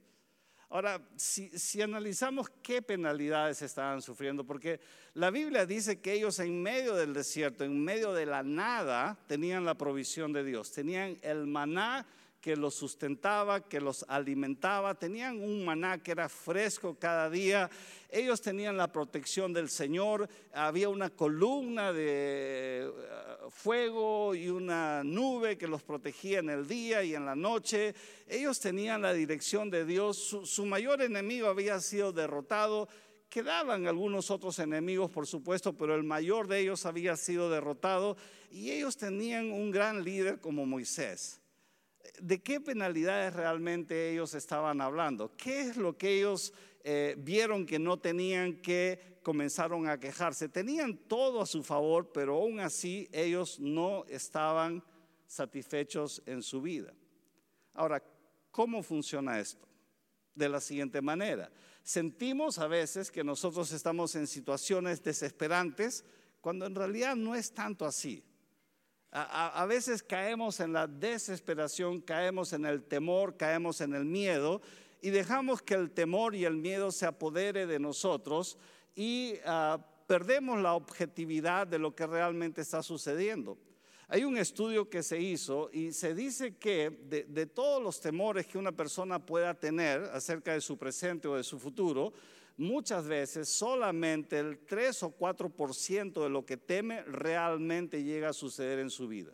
Ahora, 0.68 1.00
si, 1.16 1.48
si, 1.58 1.80
analizamos 1.80 2.50
qué 2.62 2.82
penalidades 2.82 3.62
estaban 3.62 4.02
sufriendo, 4.02 4.44
porque 4.44 4.80
la 5.14 5.30
Biblia 5.30 5.64
dice 5.64 6.00
que 6.00 6.12
ellos 6.12 6.40
en 6.40 6.60
medio 6.60 6.94
del 6.94 7.14
desierto, 7.14 7.64
en 7.64 7.82
medio 7.82 8.12
de 8.12 8.26
la 8.26 8.42
nada, 8.42 9.16
tenían 9.28 9.64
la 9.64 9.76
provisión 9.76 10.32
de 10.32 10.42
Dios, 10.42 10.72
tenían 10.72 11.18
el 11.22 11.46
maná 11.46 12.06
que 12.46 12.54
los 12.54 12.76
sustentaba, 12.76 13.68
que 13.68 13.80
los 13.80 14.04
alimentaba, 14.06 14.94
tenían 14.94 15.42
un 15.42 15.64
maná 15.64 16.00
que 16.00 16.12
era 16.12 16.28
fresco 16.28 16.96
cada 16.96 17.28
día, 17.28 17.68
ellos 18.08 18.40
tenían 18.40 18.76
la 18.76 18.92
protección 18.92 19.52
del 19.52 19.68
Señor, 19.68 20.28
había 20.52 20.88
una 20.88 21.10
columna 21.10 21.92
de 21.92 22.84
eh, 22.86 22.90
fuego 23.48 24.32
y 24.36 24.48
una 24.48 25.02
nube 25.02 25.58
que 25.58 25.66
los 25.66 25.82
protegía 25.82 26.38
en 26.38 26.50
el 26.50 26.68
día 26.68 27.02
y 27.02 27.16
en 27.16 27.26
la 27.26 27.34
noche, 27.34 27.96
ellos 28.28 28.60
tenían 28.60 29.02
la 29.02 29.12
dirección 29.12 29.68
de 29.68 29.84
Dios, 29.84 30.16
su, 30.16 30.66
mayor 30.66 31.02
enemigo 31.02 31.48
había 31.48 31.80
sido 31.80 32.12
derrotado, 32.12 32.88
Quedaban 33.28 33.88
algunos 33.88 34.30
otros 34.30 34.60
enemigos, 34.60 35.10
por 35.10 35.26
supuesto, 35.26 35.72
pero 35.72 35.96
el 35.96 36.04
mayor 36.04 36.46
de 36.46 36.60
ellos 36.60 36.86
había 36.86 37.16
sido 37.16 37.50
derrotado. 37.50 38.16
Y 38.52 38.70
ellos 38.70 38.96
tenían 38.96 39.50
un 39.50 39.72
gran 39.72 40.04
líder 40.04 40.40
como 40.40 40.64
Moisés. 40.64 41.40
¿De 42.20 42.42
qué 42.42 42.60
penalidades 42.60 43.34
realmente 43.34 44.12
ellos 44.12 44.34
estaban 44.34 44.80
hablando? 44.80 45.36
¿Qué 45.36 45.60
es 45.60 45.76
lo 45.76 45.96
que 45.96 46.18
ellos 46.18 46.52
eh, 46.84 47.14
vieron 47.18 47.66
que 47.66 47.78
no 47.78 47.98
tenían 47.98 48.60
que 48.60 49.18
comenzaron 49.22 49.88
a 49.88 49.98
quejarse? 49.98 50.48
Tenían 50.48 50.96
todo 50.96 51.40
a 51.40 51.46
su 51.46 51.62
favor, 51.62 52.12
pero 52.12 52.36
aún 52.36 52.60
así 52.60 53.08
ellos 53.12 53.58
no 53.60 54.04
estaban 54.06 54.82
satisfechos 55.26 56.22
en 56.26 56.42
su 56.42 56.62
vida. 56.62 56.92
Ahora, 57.75 58.02
¿cómo 58.50 58.82
funciona 58.82 59.38
esto? 59.38 59.66
De 60.34 60.48
la 60.48 60.60
siguiente 60.60 61.00
manera. 61.00 61.50
Sentimos 61.82 62.58
a 62.58 62.66
veces 62.66 63.10
que 63.10 63.22
nosotros 63.22 63.70
estamos 63.72 64.14
en 64.16 64.26
situaciones 64.26 65.02
desesperantes 65.02 66.04
cuando 66.40 66.66
en 66.66 66.75
realidad 66.75 67.16
no 67.16 67.34
es 67.34 67.52
tanto 67.52 67.84
así. 67.84 68.25
A, 69.18 69.64
veces 69.64 70.02
caemos 70.02 70.61
en 70.61 70.75
la 70.75 70.87
desesperación, 70.87 72.02
caemos 72.02 72.52
en 72.52 72.66
el 72.66 72.82
temor, 72.82 73.38
caemos 73.38 73.80
en 73.80 73.94
el 73.94 74.04
miedo 74.04 74.61
y 75.00 75.08
dejamos 75.08 75.62
que 75.62 75.73
el 75.73 75.90
temor 75.90 76.35
y 76.35 76.44
el 76.44 76.56
miedo 76.56 76.92
se 76.92 77.06
apodere 77.06 77.66
de 77.66 77.78
nosotros 77.78 78.58
y 78.94 79.37
ah, 79.46 79.78
perdemos 80.06 80.61
la 80.61 80.75
objetividad 80.75 81.66
de 81.66 81.78
lo 81.78 81.94
que 81.94 82.06
realmente 82.06 82.61
está 82.61 82.82
sucediendo. 82.82 83.56
Hay 84.08 84.23
un 84.23 84.37
estudio 84.37 84.90
que 84.90 85.02
se 85.02 85.18
hizo 85.18 85.70
y 85.73 85.92
se 85.92 86.14
dice 86.14 86.56
que 86.56 86.90
de, 87.08 87.46
todos 87.46 87.82
los 87.82 87.99
temores 88.02 88.46
que 88.46 88.58
una 88.58 88.73
persona 88.73 89.18
pueda 89.18 89.54
tener 89.54 90.02
acerca 90.12 90.52
de 90.52 90.61
su 90.61 90.76
presente 90.76 91.26
o 91.26 91.37
de 91.37 91.42
su 91.42 91.58
futuro, 91.58 92.12
muchas 92.56 93.06
veces 93.06 93.48
solamente 93.48 94.38
el 94.38 94.58
3 94.58 95.02
o 95.04 95.16
4% 95.16 96.22
de 96.22 96.30
lo 96.30 96.44
que 96.44 96.56
teme 96.56 97.02
realmente 97.02 98.02
llega 98.02 98.30
a 98.30 98.32
suceder 98.32 98.78
en 98.78 98.90
su 98.90 99.08
vida. 99.08 99.32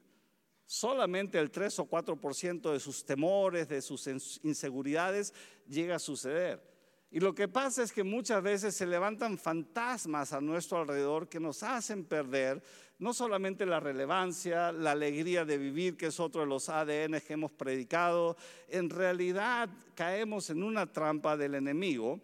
Solamente 0.67 1.39
el 1.39 1.51
3 1.51 1.81
o 1.81 1.89
4% 1.89 2.73
de 2.73 2.81
sus 2.81 3.05
temores, 3.05 3.69
de 3.69 3.83
sus 3.83 4.07
inseguridades 4.43 5.35
llega 5.69 5.97
a 5.97 5.99
suceder. 5.99 6.73
Y 7.11 7.21
lo 7.21 7.35
que 7.35 7.47
pasa 7.47 7.83
es 7.83 7.93
que 7.93 8.03
muchas 8.03 8.43
veces 8.43 8.75
se 8.75 8.87
levantan 8.87 9.37
fantasmas 9.37 10.33
a 10.33 10.41
nuestro 10.41 10.79
alrededor 10.79 11.29
que 11.29 11.39
nos 11.39 11.63
hacen 11.63 12.07
perder 12.07 12.63
no 12.99 13.13
solamente 13.13 13.67
la 13.67 13.81
relevancia, 13.81 14.73
la 14.73 14.93
alegría 14.93 15.45
de 15.45 15.59
vivir, 15.59 15.97
que 15.97 16.07
es 16.07 16.21
otro 16.21 16.43
de 16.43 16.47
los 16.47 16.69
ADN 16.69 17.21
que 17.21 17.33
hemos 17.33 17.51
predicado, 17.51 18.37
en 18.69 18.89
realidad 18.89 19.69
caemos 19.95 20.51
en 20.51 20.63
una 20.63 20.91
trampa 20.91 21.37
del 21.37 21.57
enemigo 21.57 22.21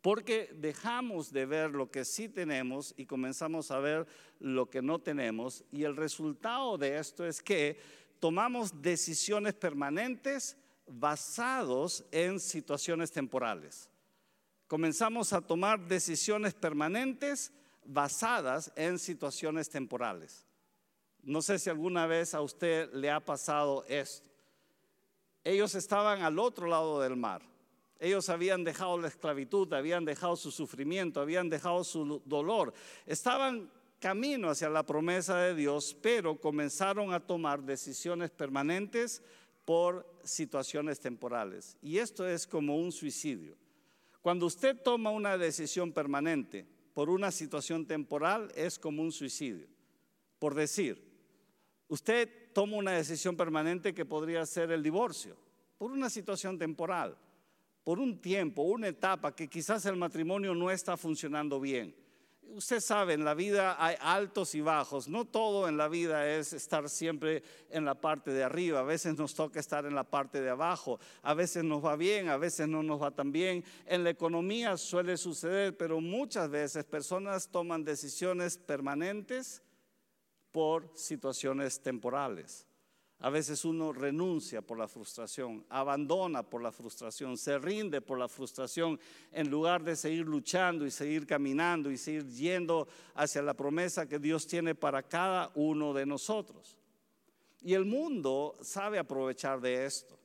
porque 0.00 0.50
dejamos 0.54 1.32
de 1.32 1.46
ver 1.46 1.70
lo 1.70 1.90
que 1.90 2.04
sí 2.04 2.28
tenemos 2.28 2.94
y 2.96 3.06
comenzamos 3.06 3.70
a 3.70 3.78
ver 3.78 4.06
lo 4.38 4.70
que 4.70 4.80
no 4.80 5.00
tenemos. 5.00 5.64
Y 5.72 5.84
el 5.84 5.96
resultado 5.96 6.78
de 6.78 6.98
esto 6.98 7.26
es 7.26 7.42
que 7.42 7.80
tomamos 8.20 8.80
decisiones 8.80 9.54
permanentes 9.54 10.56
basados 10.86 12.04
en 12.12 12.38
situaciones 12.38 13.10
temporales. 13.10 13.90
Comenzamos 14.68 15.32
a 15.32 15.40
tomar 15.40 15.80
decisiones 15.88 16.54
permanentes 16.54 17.52
basadas 17.84 18.70
en 18.76 18.98
situaciones 18.98 19.68
temporales. 19.68 20.46
No 21.22 21.42
sé 21.42 21.58
si 21.58 21.70
alguna 21.70 22.06
vez 22.06 22.34
a 22.34 22.40
usted 22.40 22.92
le 22.92 23.10
ha 23.10 23.18
pasado 23.18 23.84
esto. 23.88 24.28
Ellos 25.42 25.74
estaban 25.74 26.22
al 26.22 26.38
otro 26.38 26.66
lado 26.66 27.00
del 27.00 27.16
mar 27.16 27.42
ellos 27.98 28.28
habían 28.28 28.62
dejado 28.62 28.98
la 28.98 29.08
esclavitud, 29.08 29.72
habían 29.72 30.04
dejado 30.04 30.36
su 30.36 30.50
sufrimiento, 30.50 31.20
habían 31.20 31.48
dejado 31.48 31.82
su 31.82 32.22
dolor. 32.24 32.72
Estaban 33.06 33.70
camino 33.98 34.50
hacia 34.50 34.68
la 34.68 34.86
promesa 34.86 35.38
de 35.38 35.54
Dios, 35.54 35.96
pero 36.00 36.40
comenzaron 36.40 37.12
a 37.12 37.20
tomar 37.20 37.62
decisiones 37.62 38.30
permanentes 38.30 39.22
por 39.64 40.06
situaciones 40.22 41.00
temporales. 41.00 41.76
Y 41.82 41.98
esto 41.98 42.26
es 42.26 42.46
como 42.46 42.76
un 42.76 42.92
suicidio. 42.92 43.56
Cuando 44.22 44.46
usted 44.46 44.80
toma 44.80 45.10
una 45.10 45.36
decisión 45.36 45.92
permanente 45.92 46.66
por 46.94 47.10
una 47.10 47.30
situación 47.30 47.86
temporal, 47.86 48.52
es 48.54 48.78
como 48.78 49.02
un 49.02 49.10
suicidio. 49.12 49.66
Por 50.38 50.54
decir, 50.54 51.04
usted 51.88 52.52
toma 52.52 52.76
una 52.76 52.92
decisión 52.92 53.36
permanente 53.36 53.92
que 53.92 54.04
podría 54.04 54.46
ser 54.46 54.70
el 54.70 54.82
divorcio, 54.82 55.36
por 55.76 55.90
una 55.90 56.08
situación 56.08 56.58
temporal 56.58 57.16
por 57.88 58.00
un 58.00 58.20
tiempo, 58.20 58.64
una 58.64 58.88
etapa 58.88 59.34
que 59.34 59.48
quizás 59.48 59.86
el 59.86 59.96
matrimonio 59.96 60.54
no 60.54 60.70
está 60.70 60.98
funcionando 60.98 61.58
bien. 61.58 61.96
Usted 62.42 62.80
sabe, 62.80 63.14
en 63.14 63.24
la 63.24 63.32
vida 63.32 63.82
hay 63.82 63.96
altos 63.98 64.54
y 64.54 64.60
bajos. 64.60 65.08
No 65.08 65.24
todo 65.24 65.66
en 65.66 65.78
la 65.78 65.88
vida 65.88 66.28
es 66.28 66.52
estar 66.52 66.90
siempre 66.90 67.42
en 67.70 67.86
la 67.86 67.94
parte 67.94 68.30
de 68.30 68.44
arriba. 68.44 68.80
A 68.80 68.82
veces 68.82 69.16
nos 69.16 69.34
toca 69.34 69.58
estar 69.58 69.86
en 69.86 69.94
la 69.94 70.04
parte 70.04 70.42
de 70.42 70.50
abajo. 70.50 71.00
A 71.22 71.32
veces 71.32 71.64
nos 71.64 71.82
va 71.82 71.96
bien, 71.96 72.28
a 72.28 72.36
veces 72.36 72.68
no 72.68 72.82
nos 72.82 73.00
va 73.00 73.10
tan 73.10 73.32
bien. 73.32 73.64
En 73.86 74.04
la 74.04 74.10
economía 74.10 74.76
suele 74.76 75.16
suceder, 75.16 75.74
pero 75.74 75.98
muchas 76.02 76.50
veces 76.50 76.84
personas 76.84 77.48
toman 77.48 77.84
decisiones 77.84 78.58
permanentes 78.58 79.62
por 80.52 80.92
situaciones 80.94 81.80
temporales. 81.80 82.67
A 83.20 83.30
veces 83.30 83.64
uno 83.64 83.92
renuncia 83.92 84.62
por 84.62 84.78
la 84.78 84.86
frustración, 84.86 85.64
abandona 85.68 86.44
por 86.44 86.62
la 86.62 86.70
frustración, 86.70 87.36
se 87.36 87.58
rinde 87.58 88.00
por 88.00 88.16
la 88.16 88.28
frustración 88.28 88.98
en 89.32 89.50
lugar 89.50 89.82
de 89.82 89.96
seguir 89.96 90.24
luchando 90.24 90.86
y 90.86 90.90
seguir 90.92 91.26
caminando 91.26 91.90
y 91.90 91.96
seguir 91.96 92.28
yendo 92.28 92.86
hacia 93.14 93.42
la 93.42 93.54
promesa 93.54 94.08
que 94.08 94.20
Dios 94.20 94.46
tiene 94.46 94.76
para 94.76 95.02
cada 95.02 95.50
uno 95.56 95.92
de 95.92 96.06
nosotros. 96.06 96.76
Y 97.60 97.74
el 97.74 97.84
mundo 97.84 98.56
sabe 98.62 99.00
aprovechar 99.00 99.60
de 99.60 99.84
esto. 99.84 100.16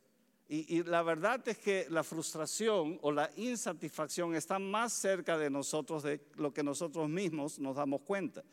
Y, 0.47 0.83
la 0.83 1.01
verdad 1.01 1.41
es 1.47 1.57
que 1.57 1.87
la 1.89 2.03
frustración 2.03 2.99
o 3.01 3.11
la 3.11 3.31
insatisfacción 3.37 4.35
está 4.35 4.59
más 4.59 4.93
cerca 4.93 5.35
de 5.35 5.49
nosotros 5.49 6.03
de 6.03 6.21
lo 6.35 6.53
que 6.53 6.61
nosotros 6.61 7.09
mismos 7.09 7.57
nos 7.57 7.75
damos 7.75 8.01
cuenta. 8.01 8.43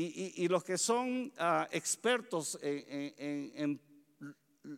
Y, 0.00 0.46
los 0.46 0.62
que 0.62 0.78
son 0.78 1.32
ah, 1.38 1.66
expertos 1.72 2.56
en, 2.62 3.80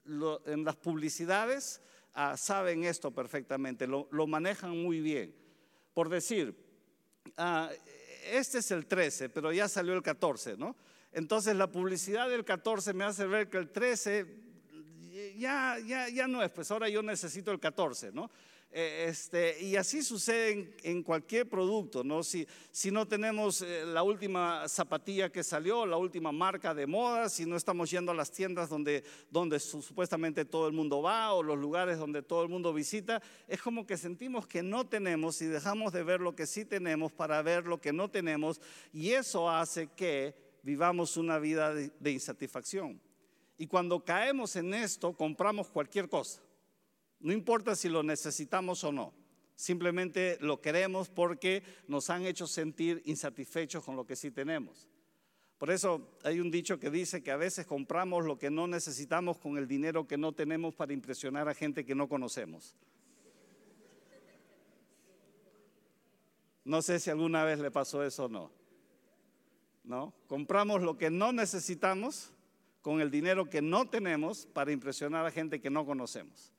las 0.06 0.76
publicidades 0.76 1.82
ah, 2.14 2.38
saben 2.38 2.84
esto 2.84 3.10
perfectamente, 3.10 3.86
lo, 3.86 4.26
manejan 4.26 4.82
muy 4.82 5.00
bien. 5.00 5.34
Por 5.92 6.08
decir, 6.08 6.56
ah, 7.36 7.68
este 8.32 8.60
es 8.60 8.70
el 8.70 8.86
13, 8.86 9.28
pero 9.28 9.52
ya 9.52 9.68
salió 9.68 9.92
el 9.92 10.02
14, 10.02 10.56
¿no? 10.56 10.74
Entonces 11.12 11.54
la 11.54 11.70
publicidad 11.70 12.30
del 12.30 12.46
14 12.46 12.94
me 12.94 13.04
hace 13.04 13.26
ver 13.26 13.50
que 13.50 13.58
el 13.58 13.70
13 13.70 14.26
ya, 15.36 15.76
ya, 15.86 16.08
ya 16.08 16.28
no 16.28 16.42
es, 16.42 16.50
pues 16.50 16.70
ahora 16.70 16.88
yo 16.88 17.02
necesito 17.02 17.50
el 17.50 17.60
14, 17.60 18.12
¿no? 18.12 18.30
Eh, 18.72 19.06
este, 19.08 19.60
y 19.60 19.74
así 19.74 20.00
sucede 20.00 20.72
en, 20.84 21.02
cualquier 21.02 21.48
producto, 21.48 22.04
¿no? 22.04 22.22
Si, 22.22 22.46
si 22.70 22.92
no 22.92 23.06
tenemos 23.06 23.62
eh, 23.62 23.84
la 23.84 24.04
última 24.04 24.68
zapatilla 24.68 25.32
que 25.32 25.42
salió, 25.42 25.84
la 25.84 25.96
última 25.96 26.30
marca 26.30 26.72
de 26.72 26.86
moda, 26.86 27.28
si 27.28 27.46
no 27.46 27.56
estamos 27.56 27.90
yendo 27.90 28.12
a 28.12 28.14
las 28.14 28.30
tiendas 28.30 28.68
donde, 28.68 29.02
donde 29.28 29.58
supuestamente 29.58 30.44
todo 30.44 30.68
el 30.68 30.72
mundo 30.72 31.02
va 31.02 31.32
o 31.32 31.42
los 31.42 31.58
lugares 31.58 31.98
donde 31.98 32.22
todo 32.22 32.44
el 32.44 32.48
mundo 32.48 32.72
visita, 32.72 33.20
es 33.48 33.60
como 33.60 33.84
que 33.84 33.96
sentimos 33.96 34.46
que 34.46 34.62
no 34.62 34.86
tenemos 34.86 35.42
y 35.42 35.46
dejamos 35.46 35.92
de 35.92 36.04
ver 36.04 36.20
lo 36.20 36.36
que 36.36 36.46
sí 36.46 36.64
tenemos 36.64 37.10
para 37.10 37.42
ver 37.42 37.66
lo 37.66 37.80
que 37.80 37.92
no 37.92 38.08
tenemos 38.08 38.60
y 38.92 39.10
eso 39.10 39.50
hace 39.50 39.88
que 39.88 40.32
vivamos 40.62 41.16
una 41.16 41.40
vida 41.40 41.74
de 41.74 42.10
insatisfacción. 42.12 43.00
Y 43.58 43.66
cuando 43.66 44.04
caemos 44.04 44.54
en 44.54 44.74
esto, 44.74 45.12
compramos 45.12 45.68
cualquier 45.68 46.08
cosa. 46.08 46.40
No 47.20 47.32
importa 47.32 47.76
si 47.76 47.88
lo 47.88 48.02
necesitamos 48.02 48.82
o 48.84 48.92
no. 48.92 49.12
Simplemente 49.54 50.38
lo 50.40 50.60
queremos 50.60 51.10
porque 51.10 51.62
nos 51.86 52.08
han 52.08 52.24
hecho 52.24 52.46
sentir 52.46 53.02
insatisfechos 53.04 53.84
con 53.84 53.94
lo 53.94 54.06
que 54.06 54.16
sí 54.16 54.30
tenemos. 54.30 54.88
Por 55.58 55.70
eso 55.70 56.16
hay 56.24 56.40
un 56.40 56.50
dicho 56.50 56.80
que 56.80 56.88
dice 56.88 57.22
que 57.22 57.30
a 57.30 57.36
veces 57.36 57.66
compramos 57.66 58.24
lo 58.24 58.38
que 58.38 58.48
no 58.48 58.66
necesitamos 58.66 59.36
con 59.36 59.58
el 59.58 59.68
dinero 59.68 60.08
que 60.08 60.16
no 60.16 60.32
tenemos 60.32 60.74
para 60.74 60.94
impresionar 60.94 61.46
a 61.46 61.54
gente 61.54 61.84
que 61.84 61.94
no 61.94 62.08
conocemos. 62.08 62.74
No 66.64 66.80
sé 66.80 66.98
si 66.98 67.10
alguna 67.10 67.44
vez 67.44 67.58
le 67.58 67.70
pasó 67.70 68.02
eso 68.02 68.24
o 68.24 68.28
no. 68.28 68.50
¿No? 69.84 70.14
Compramos 70.26 70.80
lo 70.80 70.96
que 70.96 71.10
no 71.10 71.32
necesitamos 71.32 72.32
con 72.80 73.02
el 73.02 73.10
dinero 73.10 73.50
que 73.50 73.60
no 73.60 73.90
tenemos 73.90 74.46
para 74.46 74.72
impresionar 74.72 75.26
a 75.26 75.30
gente 75.30 75.60
que 75.60 75.68
no 75.68 75.84
conocemos. 75.84 76.54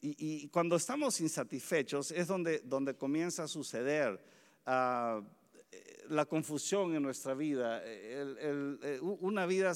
Y, 0.00 0.48
cuando 0.48 0.76
estamos 0.76 1.20
insatisfechos 1.20 2.12
es 2.12 2.28
donde, 2.28 2.60
donde 2.60 2.94
comienza 2.94 3.44
a 3.44 3.48
suceder 3.48 4.20
ah, 4.64 5.20
la 6.08 6.24
confusión 6.24 6.94
en 6.94 7.02
nuestra 7.02 7.34
vida, 7.34 7.82
eh, 7.84 8.98
una 9.00 9.46
vida, 9.46 9.72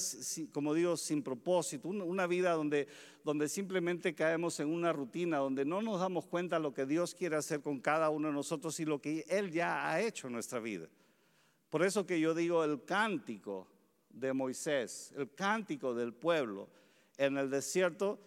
como 0.51 0.73
digo, 0.73 0.97
sin 0.97 1.21
propósito, 1.21 1.89
una 1.89 2.27
vida 2.27 2.53
donde, 2.53 2.87
donde 3.23 3.47
simplemente 3.47 4.15
caemos 4.15 4.59
en 4.59 4.69
una 4.69 4.91
rutina, 4.91 5.37
donde 5.37 5.65
no 5.65 5.81
nos 5.81 5.99
damos 5.99 6.25
cuenta 6.25 6.59
lo 6.59 6.73
que 6.73 6.85
Dios 6.85 7.13
quiere 7.13 7.35
hacer 7.35 7.61
con 7.61 7.79
cada 7.79 8.09
uno 8.09 8.29
de 8.29 8.33
nosotros 8.33 8.79
y 8.79 8.85
lo 8.85 8.99
que 8.99 9.25
Él 9.27 9.51
ya 9.51 9.89
ha 9.89 10.01
hecho 10.01 10.27
en 10.27 10.33
nuestra 10.33 10.59
vida. 10.59 10.87
Por 11.69 11.83
eso 11.83 12.05
que 12.05 12.19
yo 12.19 12.33
digo 12.33 12.63
el 12.63 12.83
cántico 12.83 13.67
de 14.09 14.33
Moisés, 14.33 15.13
el 15.17 15.33
cántico 15.33 15.93
del 15.93 16.13
pueblo 16.13 16.69
en 17.17 17.37
el 17.37 17.49
desierto, 17.49 18.19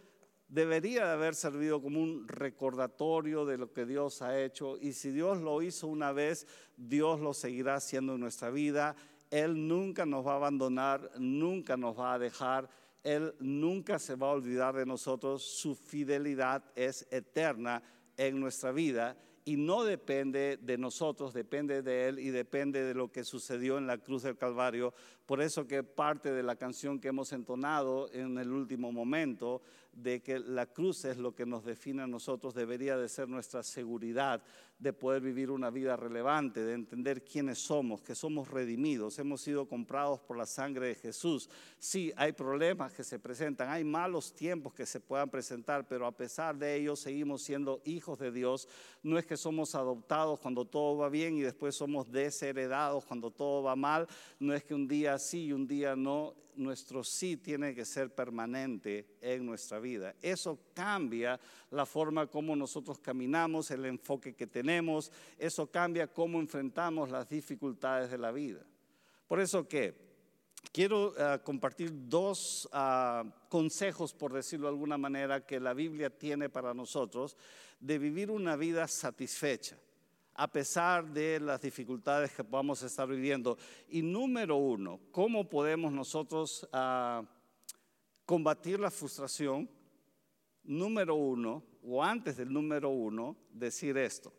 debería 0.48 1.06
de 1.06 1.12
haber 1.12 1.34
servido 1.34 1.82
como 1.82 2.00
un 2.00 2.26
recordatorio 2.28 3.44
de 3.44 3.58
lo 3.58 3.72
que 3.72 3.86
Dios 3.86 4.22
ha 4.22 4.40
hecho. 4.40 4.76
Y 4.78 4.92
si 4.92 5.10
Dios 5.10 5.40
lo 5.40 5.62
hizo 5.62 5.88
una 5.88 6.12
vez, 6.12 6.46
Dios 6.76 7.20
lo 7.20 7.34
seguirá 7.34 7.76
haciendo 7.76 8.14
en 8.14 8.20
nuestra 8.20 8.50
vida. 8.50 8.96
Él 9.30 9.66
nunca 9.66 10.06
nos 10.06 10.26
va 10.26 10.34
a 10.34 10.36
abandonar, 10.36 11.10
nunca 11.18 11.76
nos 11.76 11.98
va 11.98 12.14
a 12.14 12.18
dejar. 12.18 12.68
Él 13.02 13.34
nunca 13.40 13.98
se 13.98 14.16
va 14.16 14.28
a 14.28 14.32
olvidar 14.32 14.74
de 14.76 14.86
nosotros. 14.86 15.42
Su 15.42 15.74
fidelidad 15.74 16.64
es 16.74 17.06
eterna 17.10 17.82
en 18.16 18.40
nuestra 18.40 18.72
vida 18.72 19.16
y 19.46 19.56
no 19.56 19.84
depende 19.84 20.58
de 20.60 20.76
nosotros, 20.76 21.32
depende 21.32 21.80
de 21.80 22.08
Él 22.08 22.18
y 22.18 22.30
depende 22.30 22.82
de 22.82 22.94
lo 22.94 23.12
que 23.12 23.22
sucedió 23.22 23.78
en 23.78 23.86
la 23.86 23.98
cruz 23.98 24.24
del 24.24 24.36
Calvario. 24.36 24.92
Por 25.26 25.42
eso 25.42 25.66
que 25.66 25.82
parte 25.82 26.32
de 26.32 26.44
la 26.44 26.56
canción 26.56 27.00
que 27.00 27.08
hemos 27.08 27.32
entonado 27.32 28.08
en 28.12 28.38
el 28.38 28.52
último 28.52 28.92
momento, 28.92 29.60
de 29.92 30.22
que 30.22 30.38
la 30.38 30.66
cruz 30.66 31.04
es 31.04 31.16
lo 31.16 31.34
que 31.34 31.46
nos 31.46 31.64
define 31.64 32.02
a 32.02 32.06
nosotros, 32.06 32.54
debería 32.54 32.96
de 32.96 33.08
ser 33.08 33.28
nuestra 33.28 33.62
seguridad 33.62 34.42
de 34.78 34.92
poder 34.92 35.22
vivir 35.22 35.50
una 35.50 35.70
vida 35.70 35.96
relevante, 35.96 36.62
de 36.62 36.74
entender 36.74 37.24
quiénes 37.24 37.58
somos, 37.58 38.02
que 38.02 38.14
somos 38.14 38.50
redimidos, 38.50 39.18
hemos 39.18 39.40
sido 39.40 39.66
comprados 39.66 40.20
por 40.20 40.36
la 40.36 40.44
sangre 40.44 40.88
de 40.88 40.94
Jesús. 40.94 41.48
Sí, 41.78 42.12
hay 42.14 42.32
problemas 42.32 42.92
que 42.92 43.02
se 43.02 43.18
presentan, 43.18 43.70
hay 43.70 43.84
malos 43.84 44.34
tiempos 44.34 44.74
que 44.74 44.84
se 44.84 45.00
puedan 45.00 45.30
presentar, 45.30 45.88
pero 45.88 46.06
a 46.06 46.12
pesar 46.12 46.58
de 46.58 46.76
ello 46.76 46.94
seguimos 46.94 47.42
siendo 47.42 47.80
hijos 47.86 48.18
de 48.18 48.30
Dios. 48.30 48.68
No 49.02 49.18
es 49.18 49.24
que 49.24 49.38
somos 49.38 49.74
adoptados 49.74 50.40
cuando 50.40 50.66
todo 50.66 50.98
va 50.98 51.08
bien 51.08 51.38
y 51.38 51.40
después 51.40 51.74
somos 51.74 52.12
desheredados 52.12 53.06
cuando 53.06 53.30
todo 53.30 53.62
va 53.62 53.76
mal, 53.76 54.06
no 54.38 54.52
es 54.52 54.62
que 54.62 54.74
un 54.74 54.86
día 54.86 55.15
sí 55.18 55.46
y 55.46 55.52
un 55.52 55.66
día 55.66 55.96
no 55.96 56.34
nuestro 56.56 57.04
sí 57.04 57.36
tiene 57.36 57.74
que 57.74 57.84
ser 57.84 58.14
permanente 58.14 59.16
en 59.20 59.44
nuestra 59.44 59.78
vida. 59.78 60.14
Eso 60.22 60.58
cambia 60.74 61.38
la 61.70 61.86
forma 61.86 62.26
como 62.26 62.56
nosotros 62.56 62.98
caminamos, 62.98 63.70
el 63.70 63.84
enfoque 63.84 64.34
que 64.34 64.46
tenemos, 64.46 65.12
eso 65.38 65.70
cambia 65.70 66.06
cómo 66.06 66.40
enfrentamos 66.40 67.10
las 67.10 67.28
dificultades 67.28 68.10
de 68.10 68.18
la 68.18 68.32
vida. 68.32 68.64
Por 69.26 69.40
eso 69.40 69.66
que 69.68 69.94
quiero 70.72 71.14
eh, 71.16 71.40
compartir 71.42 71.90
dos 72.08 72.68
ah, 72.72 73.24
consejos, 73.48 74.14
por 74.14 74.32
decirlo 74.32 74.66
de 74.66 74.74
alguna 74.74 74.98
manera, 74.98 75.44
que 75.44 75.60
la 75.60 75.74
Biblia 75.74 76.10
tiene 76.10 76.48
para 76.48 76.74
nosotros 76.74 77.36
de 77.80 77.98
vivir 77.98 78.30
una 78.30 78.56
vida 78.56 78.88
satisfecha 78.88 79.76
a 80.36 80.52
pesar 80.52 81.06
de 81.12 81.40
las 81.40 81.62
dificultades 81.62 82.32
que 82.32 82.44
podamos 82.44 82.82
estar 82.82 83.08
viviendo. 83.08 83.56
Y 83.88 84.02
número 84.02 84.56
uno, 84.56 85.00
¿cómo 85.10 85.48
podemos 85.48 85.92
nosotros 85.92 86.68
ah, 86.72 87.24
combatir 88.24 88.78
la 88.78 88.90
frustración? 88.90 89.68
Número 90.62 91.14
uno, 91.14 91.64
o 91.82 92.02
antes 92.02 92.36
del 92.36 92.52
número 92.52 92.90
uno, 92.90 93.36
decir 93.50 93.96
esto. 93.96 94.32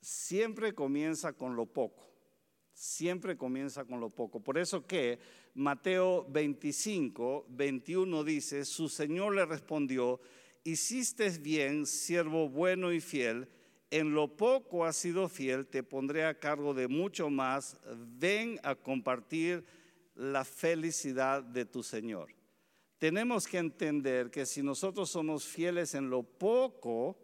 Siempre 0.00 0.74
comienza 0.74 1.32
con 1.32 1.56
lo 1.56 1.66
poco. 1.66 2.06
Siempre 2.72 3.36
comienza 3.36 3.84
con 3.84 3.98
lo 3.98 4.10
poco. 4.10 4.40
Por 4.40 4.56
eso 4.56 4.86
que 4.86 5.18
Mateo 5.54 6.26
25, 6.28 7.46
21 7.48 8.22
dice, 8.22 8.64
su 8.64 8.88
Señor 8.88 9.34
le 9.34 9.46
respondió, 9.46 10.20
hiciste 10.62 11.28
bien, 11.30 11.86
siervo 11.86 12.48
bueno 12.48 12.92
y 12.92 13.00
fiel 13.00 13.48
en 13.90 14.12
lo 14.14 14.36
poco 14.36 14.84
has 14.84 14.96
sido 14.96 15.28
fiel, 15.28 15.66
te 15.66 15.82
pondré 15.82 16.24
a 16.24 16.38
cargo 16.38 16.74
de 16.74 16.88
mucho 16.88 17.30
más. 17.30 17.78
Ven 18.18 18.60
a 18.62 18.74
compartir 18.74 19.64
la 20.14 20.44
felicidad 20.44 21.42
de 21.42 21.64
tu 21.64 21.82
Señor. 21.82 22.28
Tenemos 22.98 23.46
que 23.46 23.58
entender 23.58 24.30
que 24.30 24.44
si 24.44 24.62
nosotros 24.62 25.08
somos 25.08 25.44
fieles 25.44 25.94
en 25.94 26.10
lo 26.10 26.22
poco, 26.22 27.16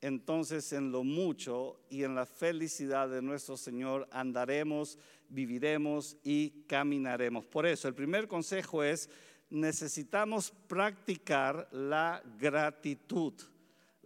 entonces 0.00 0.72
en 0.72 0.92
lo 0.92 1.02
mucho 1.02 1.80
y 1.88 2.02
en 2.04 2.14
la 2.14 2.26
felicidad 2.26 3.08
de 3.08 3.22
nuestro 3.22 3.56
Señor 3.56 4.06
andaremos, 4.12 4.98
viviremos 5.28 6.16
y 6.22 6.50
caminaremos. 6.66 7.46
Por 7.46 7.66
eso 7.66 7.88
el 7.88 7.94
primer 7.94 8.28
consejo 8.28 8.84
es, 8.84 9.08
necesitamos 9.48 10.52
practicar 10.68 11.66
la 11.72 12.22
gratitud. 12.38 13.32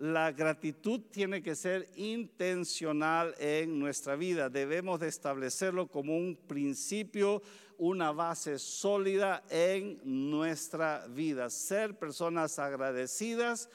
La 0.00 0.32
gratitud 0.32 1.02
tiene 1.10 1.42
que 1.42 1.54
ser 1.54 1.86
intencional 1.94 3.34
en 3.38 3.78
nuestra 3.78 4.16
vida. 4.16 4.48
Debemos 4.48 4.98
de 4.98 5.08
establecerlo 5.08 5.88
como 5.88 6.16
un 6.16 6.36
principio, 6.36 7.42
una 7.76 8.10
base 8.10 8.58
sólida 8.58 9.44
en 9.50 10.00
nuestra 10.02 11.06
vida. 11.08 11.50
Ser 11.50 11.98
personas 11.98 12.58
agradecidas 12.58 13.68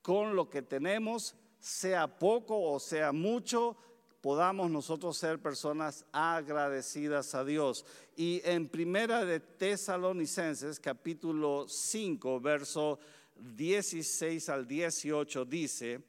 con 0.00 0.34
lo 0.34 0.48
que 0.48 0.62
tenemos, 0.62 1.36
sea 1.60 2.18
poco 2.18 2.62
o 2.62 2.80
sea 2.80 3.12
mucho, 3.12 3.76
podamos 4.22 4.70
nosotros 4.70 5.18
ser 5.18 5.38
personas 5.38 6.06
agradecidas 6.12 7.34
a 7.34 7.44
Dios. 7.44 7.84
Y 8.16 8.40
en 8.42 8.70
Primera 8.70 9.26
de 9.26 9.38
Tesalonicenses, 9.38 10.80
capítulo 10.80 11.68
5, 11.68 12.40
verso 12.40 12.98
16 13.38 14.48
al 14.48 14.66
18 14.66 15.44
dice, 15.44 16.02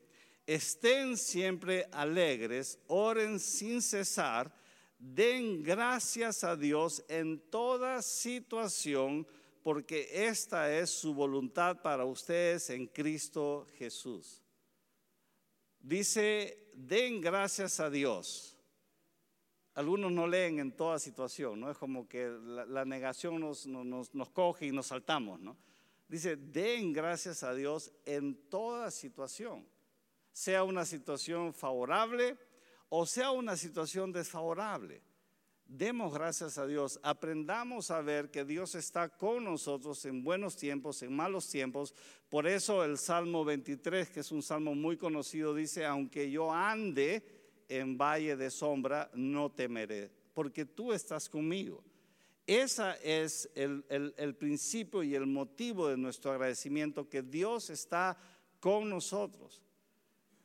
estén 0.46 1.18
siempre 1.18 1.88
alegres, 1.92 2.80
oren 2.88 3.40
sin 3.40 3.82
cesar, 3.82 4.54
den 4.98 5.64
gracias 5.64 6.44
a 6.44 6.56
Dios 6.56 7.04
en 7.08 7.40
toda 7.50 8.02
situación, 8.02 9.28
porque 9.64 10.10
esta 10.12 10.76
es 10.76 10.90
su 10.90 11.14
voluntad 11.14 11.82
para 11.82 12.06
ustedes 12.06 12.70
en 12.70 12.88
Cristo 12.88 13.68
Jesús. 13.78 14.42
Dice, 15.80 16.72
den 16.74 17.22
gracias 17.22 17.80
a 17.80 17.90
Dios 17.90 18.60
algunos 19.80 20.12
no 20.12 20.28
leen 20.28 20.60
en 20.60 20.74
toda 20.74 21.00
situación, 21.00 21.62
¿no? 21.62 21.72
Es 21.72 21.78
como 21.78 22.06
que 22.06 22.28
la, 22.28 22.84
negación 22.84 23.40
nos, 23.40 23.66
nos, 23.66 24.14
nos, 24.14 24.30
coge 24.30 24.66
y 24.66 24.72
nos 24.74 24.88
saltamos, 24.88 25.40
¿no? 25.40 25.56
Dice, 26.10 26.36
den 26.36 26.92
gracias 26.92 27.44
a 27.44 27.54
Dios 27.54 27.94
en 28.06 28.36
toda 28.50 28.92
situación, 28.92 29.66
sea 30.34 30.64
una 30.64 30.84
situación 30.84 31.54
favorable 31.54 32.38
o 32.90 33.06
sea 33.06 33.32
una 33.32 33.56
situación 33.56 34.12
desfavorable. 34.12 35.02
Demos 35.66 36.12
gracias 36.12 36.58
a 36.58 36.66
Dios, 36.66 37.00
aprendamos 37.04 37.92
a 37.92 38.02
ver 38.02 38.32
que 38.32 38.44
Dios 38.44 38.74
está 38.74 39.08
con 39.10 39.44
nosotros 39.44 40.04
en 40.06 40.24
buenos 40.24 40.58
tiempos, 40.58 41.04
en 41.04 41.16
malos 41.16 41.48
tiempos. 41.48 41.94
Por 42.28 42.48
eso 42.48 42.84
el 42.84 42.98
Salmo 42.98 43.46
23, 43.46 44.10
que 44.10 44.22
es 44.22 44.32
un 44.32 44.42
salmo 44.42 44.74
muy 44.74 44.98
conocido, 44.98 45.54
dice, 45.54 45.86
aunque 45.86 46.32
yo 46.32 46.52
ande 46.52 47.24
en 47.68 48.00
valle 48.00 48.36
de 48.36 48.50
sombra, 48.50 49.12
no 49.14 49.52
temeré, 49.52 50.12
porque 50.34 50.66
tú 50.66 50.92
estás 50.92 51.30
conmigo. 51.30 51.84
Ese 52.50 52.96
es 53.04 53.48
el, 53.54 53.84
el 54.18 54.34
principio 54.34 55.04
y 55.04 55.14
el 55.14 55.28
motivo 55.28 55.88
de 55.88 55.98
nuestro 55.98 56.32
agradecimiento, 56.32 57.08
que 57.08 57.22
Dios 57.22 57.70
está 57.70 58.18
con 58.60 58.90
nosotros. 58.90 59.62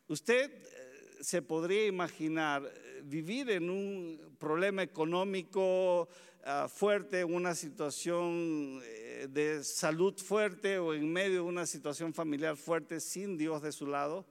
Usted 0.07 0.53
eh, 0.53 1.17
se 1.23 1.40
podría 1.40 1.87
imaginar 1.87 2.71
vivir 3.05 3.49
en 3.49 3.71
un 3.71 4.37
problema 4.38 4.83
económico 4.83 6.11
ah, 6.45 6.69
fuerte, 6.69 7.25
una 7.25 7.55
situación 7.55 8.83
eh, 8.85 9.27
de 9.31 9.64
salud 9.64 10.14
fuerte 10.19 10.79
o 10.79 10.93
en 10.93 11.11
medio 11.11 11.37
de 11.37 11.49
una 11.49 11.64
situación 11.64 12.12
familiar 12.12 12.59
fuerte 12.59 13.01
sin 13.01 13.38
Dios 13.38 13.62
de 13.62 13.73
su 13.73 13.87
lado? 13.87 14.27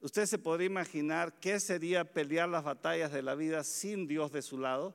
¿Usted 0.00 0.26
se 0.26 0.36
podría 0.36 0.66
imaginar 0.66 1.40
qué 1.40 1.58
sería 1.60 2.04
pelear 2.04 2.50
las 2.50 2.62
batallas 2.62 3.10
de 3.10 3.22
la 3.22 3.34
vida 3.34 3.64
sin 3.64 4.06
Dios 4.06 4.30
de 4.32 4.42
su 4.42 4.58
lado? 4.58 4.94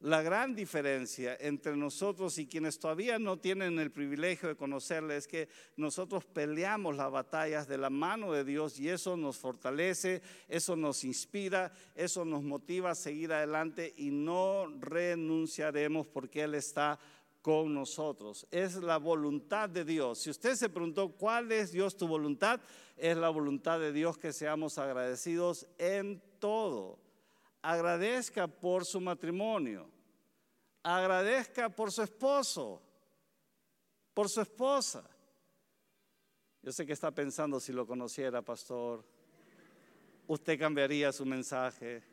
La 0.00 0.20
gran 0.20 0.54
diferencia 0.54 1.38
entre 1.40 1.74
nosotros 1.74 2.36
y 2.36 2.46
quienes 2.46 2.78
todavía 2.78 3.18
no 3.18 3.38
tienen 3.38 3.78
el 3.78 3.90
privilegio 3.90 4.46
de 4.50 4.56
conocerle 4.56 5.16
es 5.16 5.26
que 5.26 5.48
nosotros 5.76 6.26
peleamos 6.26 6.96
las 6.96 7.10
batallas 7.10 7.66
de 7.66 7.78
la 7.78 7.88
mano 7.88 8.30
de 8.32 8.44
Dios 8.44 8.78
y 8.78 8.90
eso 8.90 9.16
nos 9.16 9.38
fortalece, 9.38 10.20
eso 10.48 10.76
nos 10.76 11.02
inspira, 11.02 11.72
eso 11.94 12.26
nos 12.26 12.42
motiva 12.42 12.90
a 12.90 12.94
seguir 12.94 13.32
adelante 13.32 13.94
y 13.96 14.10
no 14.10 14.66
renunciaremos 14.80 16.06
porque 16.08 16.42
Él 16.42 16.56
está 16.56 16.98
con 17.40 17.72
nosotros. 17.72 18.46
Es 18.50 18.74
la 18.76 18.98
voluntad 18.98 19.70
de 19.70 19.86
Dios. 19.86 20.18
Si 20.18 20.28
usted 20.28 20.56
se 20.56 20.68
preguntó 20.68 21.12
cuál 21.12 21.50
es 21.52 21.72
Dios 21.72 21.96
tu 21.96 22.06
voluntad, 22.06 22.60
es 22.98 23.16
la 23.16 23.30
voluntad 23.30 23.80
de 23.80 23.92
Dios 23.92 24.18
que 24.18 24.34
seamos 24.34 24.76
agradecidos 24.76 25.66
en 25.78 26.22
todo 26.38 27.05
agradezca 27.66 28.46
por 28.46 28.84
su 28.84 29.00
matrimonio, 29.00 29.90
agradezca 30.84 31.68
por 31.68 31.90
su 31.90 32.00
esposo, 32.00 32.80
por 34.14 34.28
su 34.28 34.40
esposa. 34.40 35.02
Yo 36.62 36.70
sé 36.70 36.86
que 36.86 36.92
está 36.92 37.10
pensando 37.10 37.58
si 37.58 37.72
lo 37.72 37.84
conociera, 37.84 38.40
pastor, 38.40 39.04
usted 40.28 40.56
cambiaría 40.56 41.10
su 41.10 41.26
mensaje. 41.26 42.04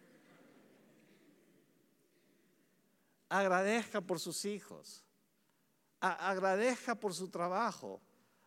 Agradezca 3.29 4.01
por 4.01 4.19
sus 4.19 4.45
hijos, 4.45 5.05
agradezca 5.99 6.95
por 6.95 7.13
su 7.13 7.29
trabajo, 7.29 8.01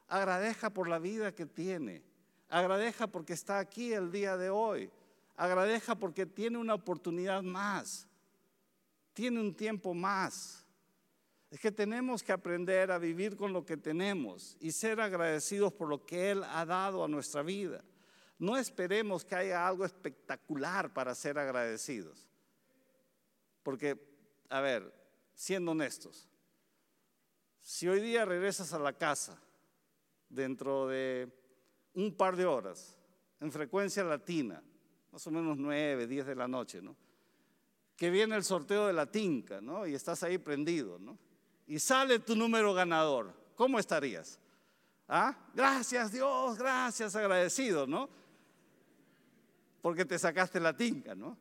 agradezca 0.09 0.71
por 0.71 0.89
la 0.89 0.99
vida 0.99 1.33
que 1.33 1.47
tiene, 1.47 2.03
agradezca 2.49 3.07
porque 3.07 3.35
está 3.35 3.61
aquí 3.61 3.93
el 3.93 4.11
día 4.11 4.37
de 4.37 4.51
hoy 4.51 4.91
Agradezca 5.37 5.95
porque 5.95 6.25
tiene 6.25 6.57
una 6.57 6.75
oportunidad 6.75 7.43
más, 7.43 8.09
tiene 9.13 9.41
un 9.41 9.55
tiempo 9.55 9.93
más. 9.93 10.67
Es 11.51 11.61
que 11.61 11.71
tenemos 11.71 12.23
que 12.23 12.33
aprender 12.33 12.91
a 12.91 12.99
vivir 12.99 13.37
con 13.37 13.53
lo 13.53 13.65
que 13.65 13.77
tenemos 13.77 14.57
y 14.61 14.73
ser 14.73 15.01
agradecidos 15.01 15.73
por 15.73 15.89
lo 15.89 16.05
que 16.05 16.31
Él 16.31 16.43
ha 16.43 16.65
dado 16.65 17.05
a 17.05 17.09
nuestra 17.09 17.43
vida. 17.43 17.85
No 18.39 18.57
esperemos 18.57 19.25
que 19.25 19.35
haya 19.35 19.67
algo 19.67 19.85
espectacular 19.85 20.93
para 20.93 21.15
ser 21.15 21.39
agradecidos. 21.39 22.27
Porque, 23.63 23.99
a 24.49 24.61
ver, 24.61 24.93
siendo 25.35 25.73
honestos, 25.73 26.29
si 27.61 27.89
hoy 27.89 28.01
día 28.01 28.25
regresas 28.25 28.73
a 28.73 28.79
la 28.79 28.93
casa 28.93 29.41
dentro 30.29 30.89
de 30.89 31.33
un 31.95 32.15
par 32.17 32.37
de 32.37 32.47
horas, 32.47 32.99
en 33.41 33.51
frecuencia 33.51 34.05
latina, 34.05 34.63
más 35.17 35.27
o 35.27 35.31
menos 35.31 35.57
9, 35.57 36.07
10 36.07 36.27
de 36.27 36.35
la 36.35 36.47
noche, 36.47 36.83
¿no? 36.83 36.95
Que 37.97 38.11
viene 38.11 38.37
el 38.37 38.45
sorteo 38.45 38.87
de 38.87 38.93
la 38.93 39.11
tinca, 39.11 39.63
¿no? 39.63 39.87
Y 39.87 39.95
estás 39.95 40.23
ahí 40.23 40.37
prendido, 40.37 40.99
¿no? 40.99 41.17
Y 41.67 41.79
sale 41.79 42.19
tu 42.19 42.37
número 42.37 42.75
ganador. 42.75 43.33
¿Cómo 43.55 43.79
estarías? 43.79 44.39
¿Ah? 45.09 45.35
Gracias 45.55 46.13
Dios, 46.13 46.59
gracias, 46.59 47.17
agradecido, 47.17 47.87
¿no? 47.87 48.11
Porque 49.81 50.05
te 50.05 50.19
sacaste 50.19 50.61
la 50.61 50.77
tinca, 50.77 51.15
¿no? 51.15 51.39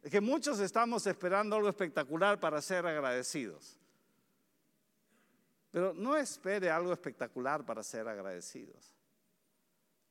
Es 0.00 0.12
que 0.12 0.20
muchos 0.20 0.60
estamos 0.60 1.04
esperando 1.08 1.56
algo 1.56 1.68
espectacular 1.68 2.38
para 2.38 2.62
ser 2.62 2.86
agradecidos. 2.86 3.80
Pero 5.72 5.92
no 5.92 6.16
espere 6.16 6.70
algo 6.70 6.92
espectacular 6.92 7.66
para 7.66 7.82
ser 7.82 8.06
agradecidos. 8.06 8.94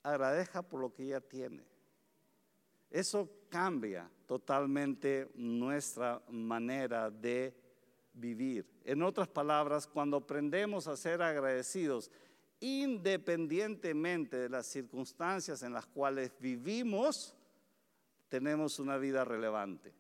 Agradezca 0.04 0.62
por 0.62 0.82
lo 0.82 0.94
que 0.94 1.06
ya 1.06 1.22
tiene. 1.22 1.72
Eso 2.92 3.30
cambia 3.50 4.10
totalmente 4.28 5.30
nuestra 5.36 6.22
manera 6.30 7.10
de 7.10 7.56
vivir. 8.14 8.66
En 8.84 9.02
otras 9.02 9.30
palabras, 9.30 9.88
cuando 9.88 10.18
aprendemos 10.18 10.88
a 10.88 10.98
ser 10.98 11.22
agradecidos, 11.22 12.12
independientemente 12.60 14.38
de 14.38 14.50
las 14.50 14.68
circunstancias 14.68 15.64
en 15.64 15.74
las 15.74 15.86
cuales 15.88 16.34
vivimos, 16.40 17.34
tenemos 18.28 18.78
una 18.78 18.98
vida 18.98 19.24
relevante. 19.24 19.94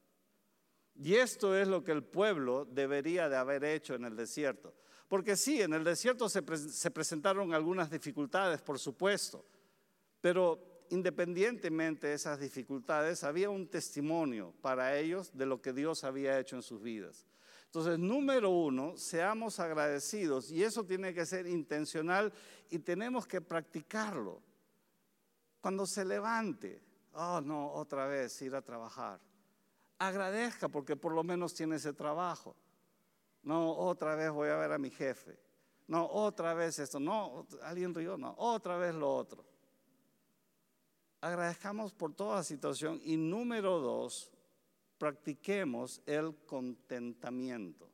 Y 0.96 1.16
esto 1.16 1.58
es 1.58 1.68
lo 1.68 1.84
que 1.84 1.94
el 1.94 2.04
pueblo 2.04 2.66
debería 2.66 3.30
de 3.30 3.38
haber 3.38 3.64
hecho 3.64 3.96
en 3.96 4.06
el 4.06 4.16
desierto. 4.16 4.74
Porque 5.08 5.36
sí, 5.36 5.62
en 5.62 5.74
el 5.74 5.84
desierto 5.84 6.30
se, 6.30 6.42
se 6.58 6.92
presentaron 6.92 7.54
algunas 7.54 7.90
dificultades, 7.90 8.62
por 8.62 8.80
supuesto, 8.80 9.46
pero 10.22 10.71
independientemente 10.92 12.08
de 12.08 12.14
esas 12.14 12.40
dificultades, 12.40 13.24
había 13.24 13.50
un 13.50 13.68
testimonio 13.68 14.54
para 14.62 14.98
ellos 14.98 15.32
de 15.34 15.46
lo 15.46 15.62
que 15.62 15.72
Dios 15.72 16.04
había 16.04 16.38
hecho 16.38 16.58
en 16.58 16.62
sus 16.62 16.82
vidas. 16.82 17.26
Entonces, 17.66 17.98
número 17.98 18.50
uno, 18.50 18.98
seamos 18.98 19.60
agradecidos 19.62 20.52
y 20.52 20.64
eso 20.64 20.84
tiene 20.84 21.14
que 21.14 21.26
ser 21.26 21.48
intencional 21.48 22.34
y 22.70 22.80
tenemos 22.80 23.26
que 23.26 23.40
practicarlo. 23.40 24.42
Cuando 25.62 25.86
se 25.86 26.04
levante, 26.04 26.82
oh 27.14 27.40
no, 27.40 27.72
otra 27.72 28.08
vez 28.08 28.42
ir 28.42 28.54
a 28.54 28.62
trabajar. 28.62 29.22
Agradezca 29.98 30.68
porque 30.68 30.98
por 30.98 31.14
lo 31.14 31.24
menos 31.24 31.54
tiene 31.54 31.78
ese 31.78 31.94
trabajo. 31.94 32.58
No, 33.44 33.72
otra 33.78 34.16
vez 34.16 34.30
voy 34.32 34.50
a 34.50 34.58
ver 34.58 34.74
a 34.74 34.78
mi 34.78 34.90
jefe. 34.90 35.40
No, 35.88 36.06
otra 36.06 36.54
vez 36.54 36.80
esto. 36.80 37.00
No, 37.00 37.48
alguien 37.64 37.94
rió. 37.94 38.18
No, 38.18 38.36
otra 38.38 38.78
vez 38.78 38.94
lo 38.94 39.16
otro 39.16 39.51
agradezcamos 41.22 41.94
por 41.94 42.14
toda 42.14 42.44
situación 42.44 43.00
y 43.04 43.16
número 43.16 43.80
dos, 43.80 44.32
practiquemos 44.98 46.02
el 46.06 46.36
contentamiento. 46.46 47.90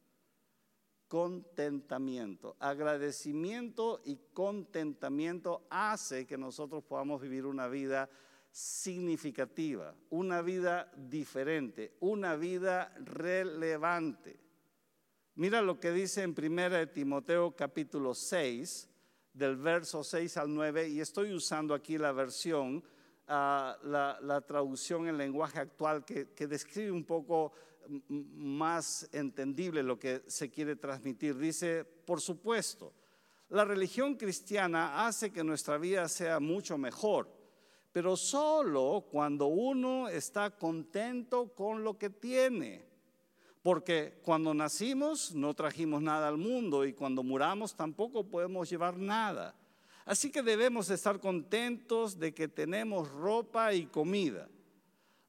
Contentamiento, 1.07 2.57
agradecimiento 2.59 4.01
y 4.03 4.17
contentamiento 4.33 5.65
hace 5.69 6.25
que 6.25 6.37
nosotros 6.37 6.83
podamos 6.83 7.21
vivir 7.21 7.45
una 7.45 7.67
vida 7.67 8.09
significativa, 8.51 9.95
una 10.09 10.41
vida 10.41 10.91
diferente, 10.97 11.95
una 12.01 12.35
vida 12.35 12.93
relevante. 12.97 14.37
Mira 15.35 15.61
lo 15.61 15.79
que 15.79 15.91
dice 15.91 16.23
en 16.23 16.35
1 16.37 16.89
Timoteo 16.89 17.55
capítulo 17.55 18.13
6, 18.13 18.89
del 19.31 19.55
verso 19.55 20.03
6 20.03 20.35
al 20.37 20.53
9, 20.53 20.89
y 20.89 20.99
estoy 20.99 21.31
usando 21.31 21.73
aquí 21.73 21.97
la 21.97 22.11
versión 22.11 22.83
la, 23.27 24.43
traducción 24.47 25.07
en 25.07 25.17
lenguaje 25.17 25.59
actual 25.59 26.05
que, 26.05 26.29
que 26.29 26.47
describe 26.47 26.91
un 26.91 27.03
poco 27.03 27.51
más 28.09 29.07
entendible 29.11 29.83
lo 29.83 29.97
que 29.97 30.23
se 30.27 30.49
quiere 30.49 30.75
transmitir. 30.75 31.37
Dice, 31.37 31.83
por 31.83 32.21
supuesto, 32.21 32.93
la 33.49 33.63
religión 33.63 34.15
cristiana 34.15 35.07
hace 35.07 35.31
que 35.31 35.43
nuestra 35.43 35.77
vida 35.77 36.07
sea 36.07 36.39
mucho 36.39 36.77
mejor, 36.77 37.29
pero 37.91 38.17
solo 38.17 39.05
cuando 39.09 39.47
uno 39.47 40.09
está 40.09 40.51
contento 40.51 41.53
con 41.53 41.83
lo 41.83 41.97
que 41.97 42.09
tiene. 42.09 42.85
Porque 43.61 44.19
cuando 44.23 44.53
nacimos 44.53 45.35
no 45.35 45.53
trajimos 45.53 46.01
nada 46.01 46.27
al 46.27 46.37
mundo 46.37 46.85
y 46.85 46.93
cuando 46.93 47.23
muramos 47.23 47.75
tampoco 47.75 48.23
podemos 48.25 48.69
llevar 48.69 48.97
nada. 48.97 49.55
Así 50.07 50.31
que 50.31 50.41
debemos 50.41 50.89
estar 50.89 51.19
contentos 51.19 52.17
de 52.17 52.33
que 52.33 52.47
tenemos 52.47 53.11
ropa 53.11 53.73
y 53.73 53.87
comida. 53.87 54.47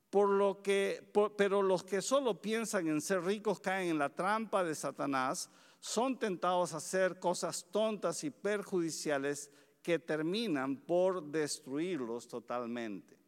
Por 0.08 0.28
lo 0.28 0.62
que, 0.62 1.02
pero 1.36 1.62
los 1.62 1.82
que 1.82 2.00
solo 2.00 2.40
piensan 2.40 2.86
en 2.86 3.00
ser 3.00 3.24
ricos 3.24 3.58
caen 3.58 3.90
en 3.90 3.98
la 3.98 4.14
trampa 4.14 4.62
de 4.62 4.76
Satanás, 4.76 5.50
son 5.80 6.16
tentados 6.16 6.72
a 6.72 6.76
hacer 6.76 7.18
cosas 7.18 7.66
tontas 7.72 8.22
y 8.22 8.30
perjudiciales 8.30 9.50
que 9.82 9.98
terminan 9.98 10.76
por 10.76 11.24
destruirlos 11.24 12.28
totalmente. 12.28 13.18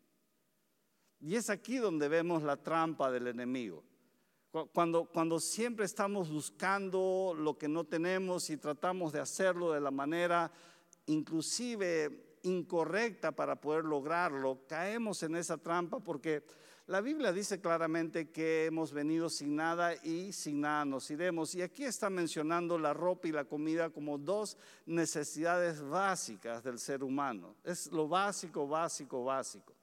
Y 1.18 1.34
es 1.34 1.50
aquí 1.50 1.78
donde 1.78 2.08
vemos 2.08 2.44
la 2.44 2.58
trampa 2.58 3.10
del 3.10 3.26
enemigo. 3.26 3.82
Cuando, 4.72 5.06
cuando 5.06 5.40
siempre 5.40 5.84
estamos 5.84 6.30
buscando 6.30 7.34
lo 7.36 7.58
que 7.58 7.68
no 7.68 7.84
tenemos 7.84 8.50
y 8.50 8.56
tratamos 8.56 9.12
de 9.12 9.20
hacerlo 9.20 9.72
de 9.72 9.80
la 9.80 9.90
manera 9.90 10.52
inclusive 11.06 12.38
incorrecta 12.42 13.32
para 13.32 13.60
poder 13.60 13.84
lograrlo, 13.84 14.66
caemos 14.66 15.22
en 15.22 15.36
esa 15.36 15.58
trampa 15.58 16.00
porque 16.00 16.42
la 16.86 17.00
Biblia 17.00 17.32
dice 17.32 17.60
claramente 17.60 18.30
que 18.30 18.66
hemos 18.66 18.92
venido 18.92 19.28
sin 19.28 19.54
nada 19.54 19.94
y 20.02 20.32
sin 20.32 20.60
nada 20.60 20.84
nos 20.84 21.08
iremos. 21.10 21.54
Y 21.54 21.62
aquí 21.62 21.84
está 21.84 22.10
mencionando 22.10 22.78
la 22.78 22.92
ropa 22.92 23.28
y 23.28 23.32
la 23.32 23.44
comida 23.44 23.90
como 23.90 24.18
dos 24.18 24.56
necesidades 24.86 25.80
básicas 25.80 26.64
del 26.64 26.80
ser 26.80 27.04
humano. 27.04 27.54
Es 27.62 27.92
lo 27.92 28.08
básico, 28.08 28.66
básico, 28.66 29.22
básico 29.22 29.79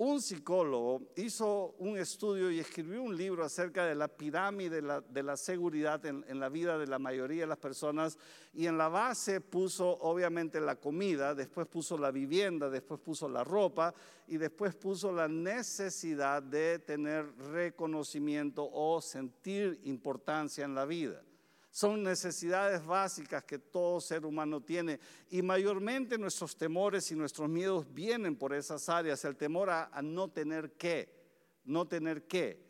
un 0.00 0.22
psicólogo 0.22 1.02
hizo 1.14 1.74
un 1.78 1.98
estudio 1.98 2.50
y 2.50 2.58
escribió 2.58 3.02
un 3.02 3.14
libro 3.14 3.44
acerca 3.44 3.84
de 3.84 3.94
la 3.94 4.08
pirámide 4.08 4.80
de 4.80 5.22
la, 5.22 5.36
seguridad 5.36 6.06
en, 6.06 6.40
la 6.40 6.48
vida 6.48 6.78
de 6.78 6.86
la 6.86 6.98
mayoría 6.98 7.42
de 7.42 7.48
las 7.48 7.58
personas 7.58 8.16
y 8.54 8.64
en 8.64 8.78
la 8.78 8.88
base 8.88 9.42
puso 9.42 9.98
obviamente 9.98 10.58
la 10.58 10.76
comida, 10.76 11.34
después 11.34 11.66
puso 11.66 11.98
la 11.98 12.10
vivienda, 12.10 12.70
después 12.70 12.98
puso 12.98 13.28
la 13.28 13.44
ropa 13.44 13.92
y 14.26 14.38
después 14.38 14.74
puso 14.74 15.12
la 15.12 15.28
necesidad 15.28 16.42
de 16.42 16.78
tener 16.78 17.30
reconocimiento 17.52 18.66
o 18.72 19.02
sentir 19.02 19.82
importancia 19.84 20.64
en 20.64 20.74
la 20.74 20.86
vida. 20.86 21.22
Son 21.70 22.02
necesidades 22.02 22.84
básicas 22.84 23.44
que 23.44 23.58
todo 23.58 24.00
ser 24.00 24.26
humano 24.26 24.60
tiene. 24.60 24.98
Y 25.30 25.40
mayormente 25.40 26.18
nuestros 26.18 26.56
temores 26.56 27.10
y 27.12 27.14
nuestros 27.14 27.48
miedos 27.48 27.86
vienen 27.94 28.34
por 28.36 28.52
esas 28.52 28.88
áreas, 28.88 29.24
el 29.24 29.36
temor 29.36 29.70
a, 29.70 29.88
no 30.02 30.28
tener 30.28 30.72
qué, 30.72 31.08
no 31.64 31.86
tener 31.86 32.26
qué, 32.26 32.60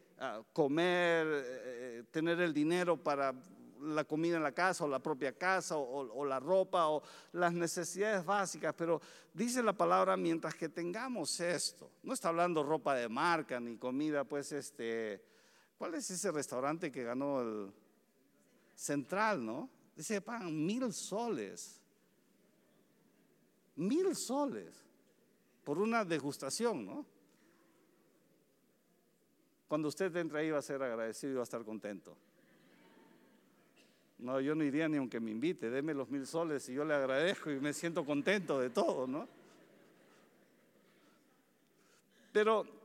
comer, 0.53 1.27
eh, 1.31 2.05
tener 2.11 2.41
el 2.41 2.53
dinero 2.53 3.03
para 3.03 3.35
la 3.81 4.05
comida 4.05 4.37
en 4.37 4.43
la 4.43 4.53
casa 4.53 4.85
o 4.85 4.89
la 4.89 4.99
propia 4.99 5.33
casa 5.33 5.77
o, 5.79 6.25
la 6.25 6.39
ropa 6.39 6.89
o 6.89 7.03
las 7.33 7.53
necesidades 7.53 8.25
básicas, 8.25 8.75
pero 8.77 9.01
dice 9.33 9.63
la 9.63 9.73
palabra 9.73 10.17
mientras 10.17 10.55
que 10.55 10.69
tengamos 10.69 11.41
esto, 11.41 11.91
no 12.03 12.13
está 12.13 12.29
hablando 12.29 12.63
ropa 12.63 12.95
de 12.95 13.09
marca 13.09 13.59
ni 13.59 13.77
comida, 13.77 14.25
pues 14.25 14.53
este, 14.53 15.25
¿cuál 15.79 15.95
es 15.95 16.11
ese 16.11 16.31
restaurante 16.31 16.93
que 16.93 17.03
ganó 17.03 17.41
el 17.41 17.73
central, 18.81 19.45
¿no? 19.45 19.69
Dice, 19.95 20.21
pagan 20.23 20.65
mil 20.65 20.93
soles. 20.93 21.81
Mil 23.77 24.15
soles 24.17 24.75
por 25.65 25.79
una 25.79 26.05
degustación, 26.05 26.87
¿no? 26.87 27.07
Cuando 29.69 29.89
usted 29.89 30.15
entre 30.17 30.41
ahí 30.41 30.51
va 30.51 30.59
a 30.59 30.63
ser 30.63 30.83
agradecido 30.83 31.33
y 31.33 31.35
va 31.37 31.41
a 31.41 31.45
estar 31.45 31.65
contento. 31.65 32.17
No, 34.19 34.41
yo 34.41 34.55
no 34.55 34.65
iría 34.65 34.89
ni 34.89 34.97
aunque 34.97 35.21
me 35.21 35.31
invite, 35.31 35.71
deme 35.71 35.95
los 35.95 36.11
mil 36.11 36.27
soles 36.27 36.69
y 36.69 36.75
yo 36.75 36.85
le 36.85 36.95
agradezco 36.95 37.51
y 37.51 37.61
me 37.61 37.73
siento 37.73 38.05
contento 38.05 38.59
de 38.59 38.71
todo, 38.71 39.07
¿no? 39.07 39.29
Pero 42.33 42.80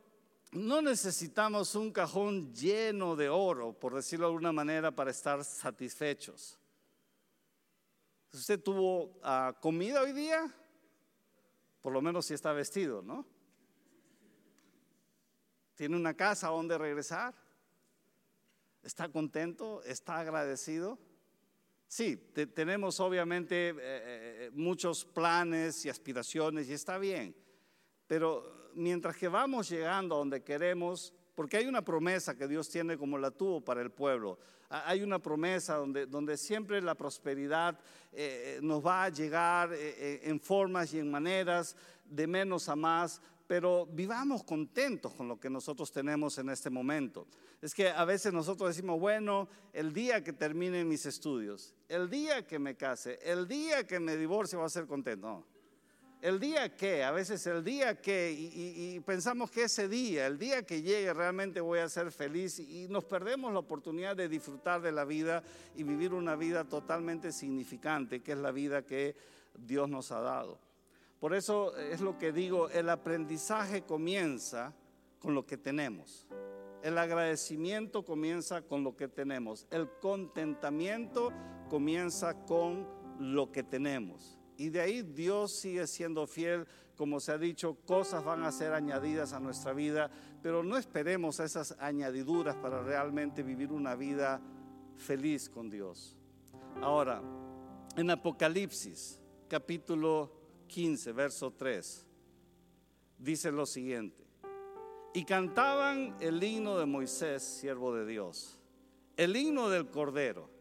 no 0.55 0.81
necesitamos 0.81 1.75
un 1.75 1.91
cajón 1.91 2.53
lleno 2.53 3.15
de 3.15 3.27
oro, 3.27 3.73
por 3.73 3.93
decirlo 3.93 4.27
de 4.27 4.31
alguna 4.31 4.53
manera, 4.53 4.89
para 4.89 5.11
estar 5.11 5.43
satisfechos. 5.43 6.57
¿Usted 8.33 8.61
tuvo 8.61 9.19
ah, 9.21 9.53
comida 9.59 10.01
hoy 10.01 10.13
día? 10.13 10.49
Por 11.81 11.91
lo 11.91 12.01
menos 12.01 12.25
si 12.25 12.33
está 12.33 12.53
vestido, 12.53 13.01
¿no? 13.01 13.25
¿Tiene 15.75 15.97
una 15.97 16.13
casa 16.13 16.47
donde 16.47 16.77
regresar? 16.77 17.35
¿Está 18.81 19.09
contento? 19.09 19.83
¿Está 19.83 20.19
agradecido? 20.19 20.97
Sí, 21.87 22.15
tenemos 22.55 22.99
obviamente 23.01 23.69
eh, 23.69 23.75
eh, 23.79 24.51
muchos 24.53 25.03
planes 25.03 25.85
y 25.85 25.89
aspiraciones 25.89 26.69
y 26.69 26.73
está 26.73 26.97
bien, 26.97 27.35
pero 28.07 28.64
mientras 28.75 29.15
que 29.17 29.27
vamos 29.27 29.69
llegando 29.69 30.15
a 30.15 30.19
donde 30.19 30.43
queremos, 30.43 31.13
porque 31.33 31.57
hay 31.57 31.67
una 31.67 31.83
promesa 31.83 32.35
que 32.35 32.47
Dios 32.47 32.69
tiene 32.69 32.97
como 32.97 33.17
la 33.17 33.31
tuvo 33.31 33.61
para 33.61 33.81
el 33.81 33.91
pueblo. 33.91 34.39
Hay 34.69 35.01
una 35.03 35.19
promesa 35.19 35.75
donde, 35.75 36.05
donde 36.05 36.37
siempre 36.37 36.81
la 36.81 36.95
prosperidad 36.95 37.77
eh, 38.11 38.59
nos 38.61 38.85
va 38.85 39.03
a 39.03 39.09
llegar 39.09 39.73
eh, 39.73 39.77
eh, 39.79 40.19
en 40.23 40.39
formas 40.39 40.93
y 40.93 40.99
en 40.99 41.11
maneras 41.11 41.75
de 42.05 42.25
menos 42.25 42.69
a 42.69 42.75
más, 42.75 43.21
pero 43.47 43.85
vivamos 43.85 44.43
contentos 44.43 45.13
con 45.13 45.27
lo 45.27 45.39
que 45.39 45.49
nosotros 45.49 45.91
tenemos 45.91 46.37
en 46.37 46.49
este 46.49 46.69
momento. 46.69 47.27
Es 47.61 47.73
que 47.73 47.89
a 47.89 48.05
veces 48.05 48.33
nosotros 48.33 48.69
decimos, 48.69 48.99
bueno, 48.99 49.47
el 49.71 49.93
día 49.93 50.23
que 50.23 50.33
termine 50.33 50.83
mis 50.83 51.05
estudios, 51.05 51.73
el 51.87 52.09
día 52.09 52.47
que 52.47 52.57
me 52.57 52.75
case, 52.75 53.19
el 53.23 53.47
día 53.47 53.85
que 53.85 53.99
me 53.99 54.17
divorcie, 54.17 54.57
voy 54.57 54.65
a 54.65 54.69
ser 54.69 54.87
contento. 54.87 55.27
No 55.27 55.54
el 56.21 56.39
día 56.39 56.75
que, 56.75 57.03
a 57.03 57.11
veces 57.11 57.45
el 57.47 57.63
día 57.63 58.01
que, 58.01 58.31
y, 58.31 58.99
pensamos 59.01 59.51
que 59.51 59.63
ese 59.63 59.87
día, 59.87 60.27
el 60.27 60.37
día 60.37 60.63
que 60.63 60.81
llegue 60.81 61.13
realmente 61.13 61.61
voy 61.61 61.79
a 61.79 61.89
ser 61.89 62.11
feliz 62.11 62.59
y 62.59 62.87
nos 62.89 63.05
perdemos 63.05 63.53
la 63.53 63.59
oportunidad 63.59 64.15
de 64.15 64.27
disfrutar 64.27 64.81
de 64.81 64.91
la 64.91 65.05
vida 65.05 65.43
y 65.75 65.83
vivir 65.83 66.13
una 66.13 66.35
vida 66.35 66.63
totalmente 66.63 67.31
significante, 67.31 68.21
que 68.21 68.31
es 68.31 68.37
la 68.37 68.51
vida 68.51 68.85
que 68.85 69.15
Dios 69.57 69.89
nos 69.89 70.11
ha 70.11 70.19
dado. 70.21 70.59
Por 71.19 71.33
eso 71.33 71.75
es 71.77 72.01
lo 72.01 72.17
que 72.17 72.31
digo, 72.31 72.69
el 72.69 72.89
aprendizaje 72.89 73.83
comienza 73.83 74.73
con 75.19 75.33
lo 75.33 75.45
que 75.45 75.57
tenemos. 75.57 76.27
El 76.83 76.97
agradecimiento 76.97 78.03
comienza 78.03 78.61
con 78.61 78.83
lo 78.83 78.95
que 78.95 79.07
tenemos. 79.07 79.65
El 79.71 79.89
contentamiento 79.99 81.31
comienza 81.69 82.45
con 82.45 82.87
lo 83.19 83.51
que 83.51 83.63
tenemos. 83.63 84.39
Y 84.57 84.69
de 84.69 84.81
ahí 84.81 85.01
Dios 85.01 85.51
sigue 85.51 85.85
siendo 85.87 86.25
fiel, 86.27 86.65
como 86.95 87.19
se 87.19 87.31
ha 87.31 87.37
dicho, 87.37 87.75
cosas 87.85 88.23
van 88.23 88.43
a 88.43 88.51
ser 88.51 88.73
añadidas 88.73 89.33
a 89.33 89.39
nuestra 89.39 89.73
vida, 89.73 90.09
pero 90.41 90.63
no 90.63 90.77
esperemos 90.77 91.39
esas 91.39 91.75
añadiduras 91.79 92.55
para 92.55 92.81
realmente 92.81 93.43
vivir 93.43 93.71
una 93.71 93.95
vida 93.95 94.41
feliz 94.95 95.49
con 95.49 95.69
Dios. 95.69 96.17
Ahora, 96.81 97.21
en 97.97 98.09
Apocalipsis, 98.09 99.19
capítulo 99.47 100.31
15, 100.67 101.11
verso 101.11 101.51
3, 101.51 102.05
dice 103.17 103.51
lo 103.51 103.65
siguiente, 103.65 104.23
y 105.13 105.23
cantaban 105.25 106.15
el 106.19 106.43
himno 106.43 106.77
de 106.77 106.85
Moisés, 106.85 107.43
siervo 107.43 107.93
de 107.93 108.05
Dios, 108.05 108.59
el 109.17 109.35
himno 109.35 109.69
del 109.69 109.89
Cordero 109.89 110.54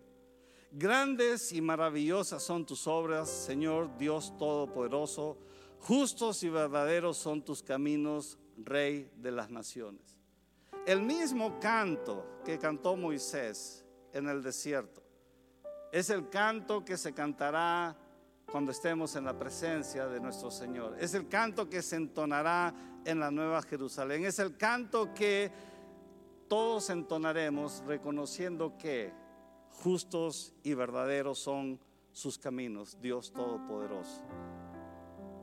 Grandes 0.77 1.53
y 1.53 1.61
maravillosas 1.61 2.43
son 2.43 2.67
tus 2.67 2.89
obras, 2.89 3.31
Señor 3.31 3.97
Dios 3.97 4.37
Todopoderoso. 4.37 5.39
Justos 5.79 6.43
y 6.43 6.49
verdaderos 6.49 7.17
son 7.17 7.45
tus 7.45 7.63
caminos, 7.63 8.41
Rey 8.57 9.09
de 9.15 9.31
las 9.31 9.51
naciones. 9.51 10.19
El 10.85 11.03
mismo 11.03 11.61
canto 11.61 12.41
que 12.45 12.59
cantó 12.59 12.97
Moisés 12.97 13.85
en 14.13 14.27
el 14.27 14.43
desierto 14.43 15.01
es 15.93 16.11
el 16.11 16.29
canto 16.29 16.85
que 16.85 16.97
se 16.97 17.15
cantará 17.15 17.97
cuando 18.51 18.73
estemos 18.73 19.15
en 19.15 19.27
la 19.27 19.39
presencia 19.39 20.09
de 20.09 20.19
nuestro 20.19 20.51
Señor. 20.51 20.97
Es 20.99 21.15
el 21.15 21.29
canto 21.29 21.71
que 21.71 21.83
se 21.83 21.95
entonará 21.95 22.75
en 23.05 23.21
la 23.21 23.31
Nueva 23.31 23.63
Jerusalén. 23.63 24.25
Es 24.25 24.41
el 24.41 24.57
canto 24.57 25.15
que 25.15 25.53
todos 26.49 26.91
entonaremos 26.91 27.85
reconociendo 27.87 28.77
que 28.77 29.13
justos 29.83 30.55
y 30.63 30.75
verdaderos 30.75 31.39
son 31.39 31.81
sus 32.13 32.39
caminos, 32.39 32.97
Dios 33.01 33.33
Todopoderoso. 33.33 34.23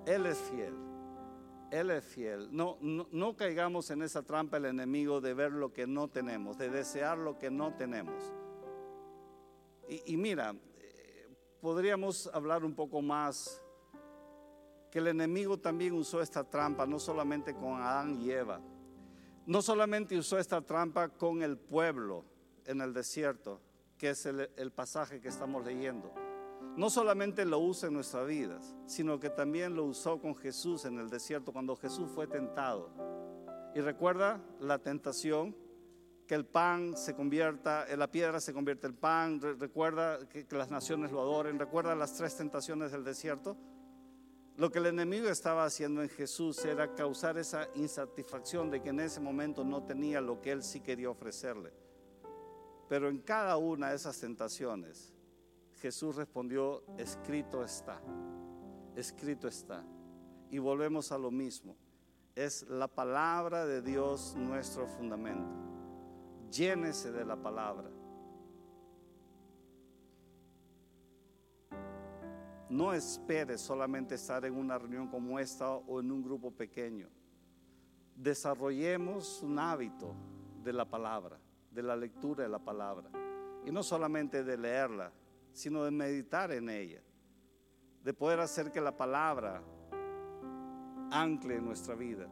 Él 0.05 0.25
es 0.25 0.37
fiel, 0.39 0.73
Él 1.69 1.91
es 1.91 2.03
fiel. 2.03 2.47
No, 2.51 2.77
no, 2.81 3.35
caigamos 3.35 3.91
en 3.91 4.01
esa 4.01 4.23
trampa 4.23 4.57
el 4.57 4.65
enemigo 4.65 5.21
de 5.21 5.33
ver 5.33 5.51
lo 5.51 5.73
que 5.73 5.85
no 5.85 6.07
tenemos, 6.07 6.57
de 6.57 6.69
desear 6.69 7.17
lo 7.17 7.37
que 7.37 7.51
no 7.51 7.75
tenemos. 7.75 8.33
Y, 9.87 10.13
y 10.13 10.17
mira, 10.17 10.55
eh, 10.79 11.29
podríamos 11.59 12.27
hablar 12.33 12.63
un 12.63 12.73
poco 12.73 13.01
más 13.01 13.61
que 14.89 14.99
el 14.99 15.07
enemigo 15.07 15.57
también 15.57 15.93
usó 15.93 16.21
esta 16.21 16.43
trampa, 16.43 16.85
no 16.85 16.99
solamente 16.99 17.53
con 17.53 17.81
Adán 17.81 18.19
y 18.21 18.31
Eva, 18.31 18.59
no 19.45 19.61
solamente 19.61 20.17
usó 20.17 20.37
esta 20.37 20.61
trampa 20.61 21.09
con 21.09 21.41
el 21.43 21.57
pueblo 21.57 22.25
en 22.65 22.81
el 22.81 22.93
desierto, 22.93 23.61
que 24.01 24.09
es 24.09 24.25
el, 24.25 24.71
pasaje 24.71 25.21
que 25.21 25.27
estamos 25.27 25.63
leyendo, 25.63 26.11
no 26.75 26.89
solamente 26.89 27.45
lo 27.45 27.59
usa 27.59 27.87
en 27.87 27.93
nuestras 27.93 28.27
vidas, 28.27 28.75
sino 28.87 29.19
que 29.19 29.29
también 29.29 29.75
lo 29.75 29.85
usó 29.85 30.19
con 30.19 30.35
Jesús 30.35 30.85
en 30.85 30.97
el 30.97 31.07
desierto 31.07 31.53
cuando 31.53 31.75
Jesús 31.75 32.09
fue 32.09 32.25
tentado. 32.25 32.89
Y 33.75 33.79
recuerda 33.79 34.41
la 34.59 34.79
tentación, 34.79 35.55
que 36.25 36.33
el 36.33 36.47
pan 36.47 36.97
se 36.97 37.13
convierta, 37.13 37.85
la 37.95 38.09
piedra 38.09 38.39
se 38.39 38.53
convierte 38.53 38.87
en 38.87 38.95
pan, 38.95 39.39
recuerda 39.59 40.27
que 40.27 40.47
las 40.49 40.71
naciones 40.71 41.11
lo 41.11 41.21
adoren, 41.21 41.59
recuerda 41.59 41.93
las 41.93 42.15
tres 42.15 42.35
tentaciones 42.35 42.91
del 42.91 43.03
desierto. 43.03 43.55
Lo 44.57 44.71
que 44.71 44.79
el 44.79 44.87
enemigo 44.87 45.29
estaba 45.29 45.63
haciendo 45.63 46.01
en 46.01 46.09
Jesús 46.09 46.65
era 46.65 46.95
causar 46.95 47.37
esa 47.37 47.67
insatisfacción 47.75 48.71
de 48.71 48.81
que 48.81 48.89
en 48.89 49.01
ese 49.01 49.19
momento 49.19 49.63
no 49.63 49.83
tenía 49.83 50.21
lo 50.21 50.41
que 50.41 50.53
él 50.53 50.63
sí 50.63 50.79
quería 50.79 51.11
ofrecerle. 51.11 51.71
Pero 52.91 53.07
en 53.07 53.19
cada 53.19 53.55
una 53.55 53.91
de 53.91 53.95
esas 53.95 54.19
tentaciones, 54.19 55.13
Jesús 55.79 56.13
respondió, 56.17 56.83
escrito 56.97 57.63
está, 57.63 58.01
escrito 58.97 59.47
está. 59.47 59.85
Y 60.49 60.57
volvemos 60.57 61.13
a 61.13 61.17
lo 61.17 61.31
mismo, 61.31 61.77
es 62.35 62.67
la 62.67 62.89
palabra 62.89 63.65
de 63.65 63.81
Dios 63.81 64.35
nuestro 64.35 64.87
fundamento. 64.87 65.55
Llénese 66.51 67.13
de 67.13 67.23
la 67.23 67.37
palabra. 67.37 67.89
No 72.67 72.93
espere 72.93 73.57
solamente 73.57 74.15
estar 74.15 74.43
en 74.43 74.53
una 74.53 74.77
reunión 74.77 75.07
como 75.07 75.39
esta 75.39 75.71
o 75.71 76.01
en 76.01 76.11
un 76.11 76.21
grupo 76.21 76.51
pequeño. 76.51 77.07
Desarrollemos 78.17 79.41
un 79.43 79.59
hábito 79.59 80.13
de 80.61 80.73
la 80.73 80.83
palabra, 80.83 81.39
de 81.71 81.83
la 81.83 81.95
lectura 81.95 82.43
de 82.43 82.49
la 82.49 82.59
palabra. 82.59 83.09
Y 83.65 83.71
no 83.71 83.83
solamente 83.83 84.43
de 84.43 84.57
leerla, 84.57 85.11
sino 85.53 85.83
de 85.83 85.91
meditar 85.91 86.51
en 86.51 86.69
ella. 86.69 87.01
De 88.03 88.13
poder 88.13 88.39
hacer 88.39 88.71
que 88.71 88.81
la 88.81 88.95
palabra 88.95 89.61
ancle 91.11 91.55
en 91.57 91.65
nuestra 91.65 91.95
vida. 91.95 92.27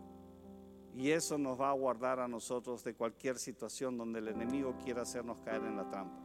Y 0.96 1.12
eso 1.12 1.38
nos 1.38 1.60
va 1.60 1.70
a 1.70 1.74
guardar 1.74 2.20
a 2.20 2.28
nosotros 2.28 2.84
de 2.84 2.96
cualquier 2.96 3.38
situación 3.38 3.98
donde 3.98 4.20
el 4.20 4.30
enemigo 4.30 4.76
quiera 4.84 5.04
hacernos 5.04 5.40
caer 5.40 5.64
en 5.64 5.78
la 5.78 5.88
trampa. 5.88 6.20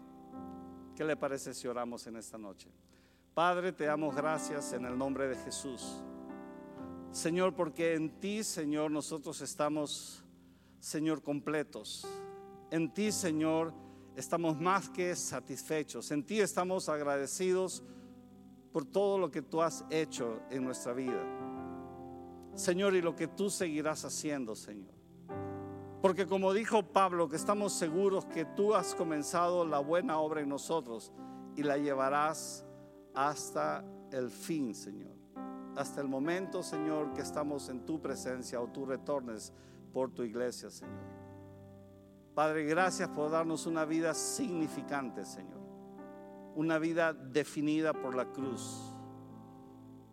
¿Qué 0.96 1.04
le 1.04 1.16
parece 1.16 1.52
si 1.52 1.68
oramos 1.68 2.06
en 2.06 2.16
esta 2.16 2.38
noche? 2.38 2.70
Padre, 3.34 3.72
te 3.72 3.84
damos 3.84 4.14
gracias 4.14 4.72
en 4.72 4.84
el 4.84 4.96
nombre 4.96 5.28
de 5.28 5.36
Jesús. 5.36 6.02
Señor, 7.10 7.54
porque 7.54 7.94
en 7.94 8.20
ti, 8.20 8.42
Señor, 8.42 8.90
nosotros 8.90 9.40
estamos, 9.40 10.24
Señor, 10.80 11.22
completos. 11.22 12.06
En 12.74 12.92
ti, 12.92 13.12
Señor, 13.12 13.72
estamos 14.16 14.60
más 14.60 14.90
que 14.90 15.14
satisfechos. 15.14 16.10
En 16.10 16.26
ti 16.26 16.40
estamos 16.40 16.88
agradecidos 16.88 17.84
por 18.72 18.84
todo 18.84 19.16
lo 19.16 19.30
que 19.30 19.42
tú 19.42 19.62
has 19.62 19.84
hecho 19.90 20.40
en 20.50 20.64
nuestra 20.64 20.92
vida. 20.92 21.22
Señor, 22.54 22.96
y 22.96 23.00
lo 23.00 23.14
que 23.14 23.28
tú 23.28 23.48
seguirás 23.48 24.04
haciendo, 24.04 24.56
Señor. 24.56 24.92
Porque 26.02 26.26
como 26.26 26.52
dijo 26.52 26.82
Pablo, 26.82 27.28
que 27.28 27.36
estamos 27.36 27.74
seguros 27.74 28.24
que 28.24 28.44
tú 28.44 28.74
has 28.74 28.92
comenzado 28.96 29.64
la 29.64 29.78
buena 29.78 30.18
obra 30.18 30.40
en 30.40 30.48
nosotros 30.48 31.12
y 31.54 31.62
la 31.62 31.78
llevarás 31.78 32.66
hasta 33.14 33.84
el 34.10 34.30
fin, 34.30 34.74
Señor. 34.74 35.14
Hasta 35.76 36.00
el 36.00 36.08
momento, 36.08 36.60
Señor, 36.60 37.12
que 37.12 37.20
estamos 37.20 37.68
en 37.68 37.86
tu 37.86 38.00
presencia 38.00 38.60
o 38.60 38.66
tú 38.66 38.84
retornes 38.84 39.52
por 39.92 40.10
tu 40.10 40.24
iglesia, 40.24 40.70
Señor. 40.70 41.23
Padre, 42.34 42.64
gracias 42.64 43.08
por 43.10 43.30
darnos 43.30 43.64
una 43.66 43.84
vida 43.84 44.12
significante, 44.12 45.24
Señor. 45.24 45.60
Una 46.56 46.78
vida 46.78 47.12
definida 47.12 47.92
por 47.92 48.16
la 48.16 48.26
cruz. 48.32 48.92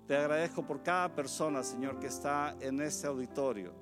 Te 0.05 0.15
agradezco 0.15 0.63
por 0.63 0.83
cada 0.83 1.15
persona, 1.15 1.63
Señor, 1.63 1.99
que 1.99 2.07
está 2.07 2.55
en 2.59 2.79
este 2.81 3.07
auditorio 3.07 3.73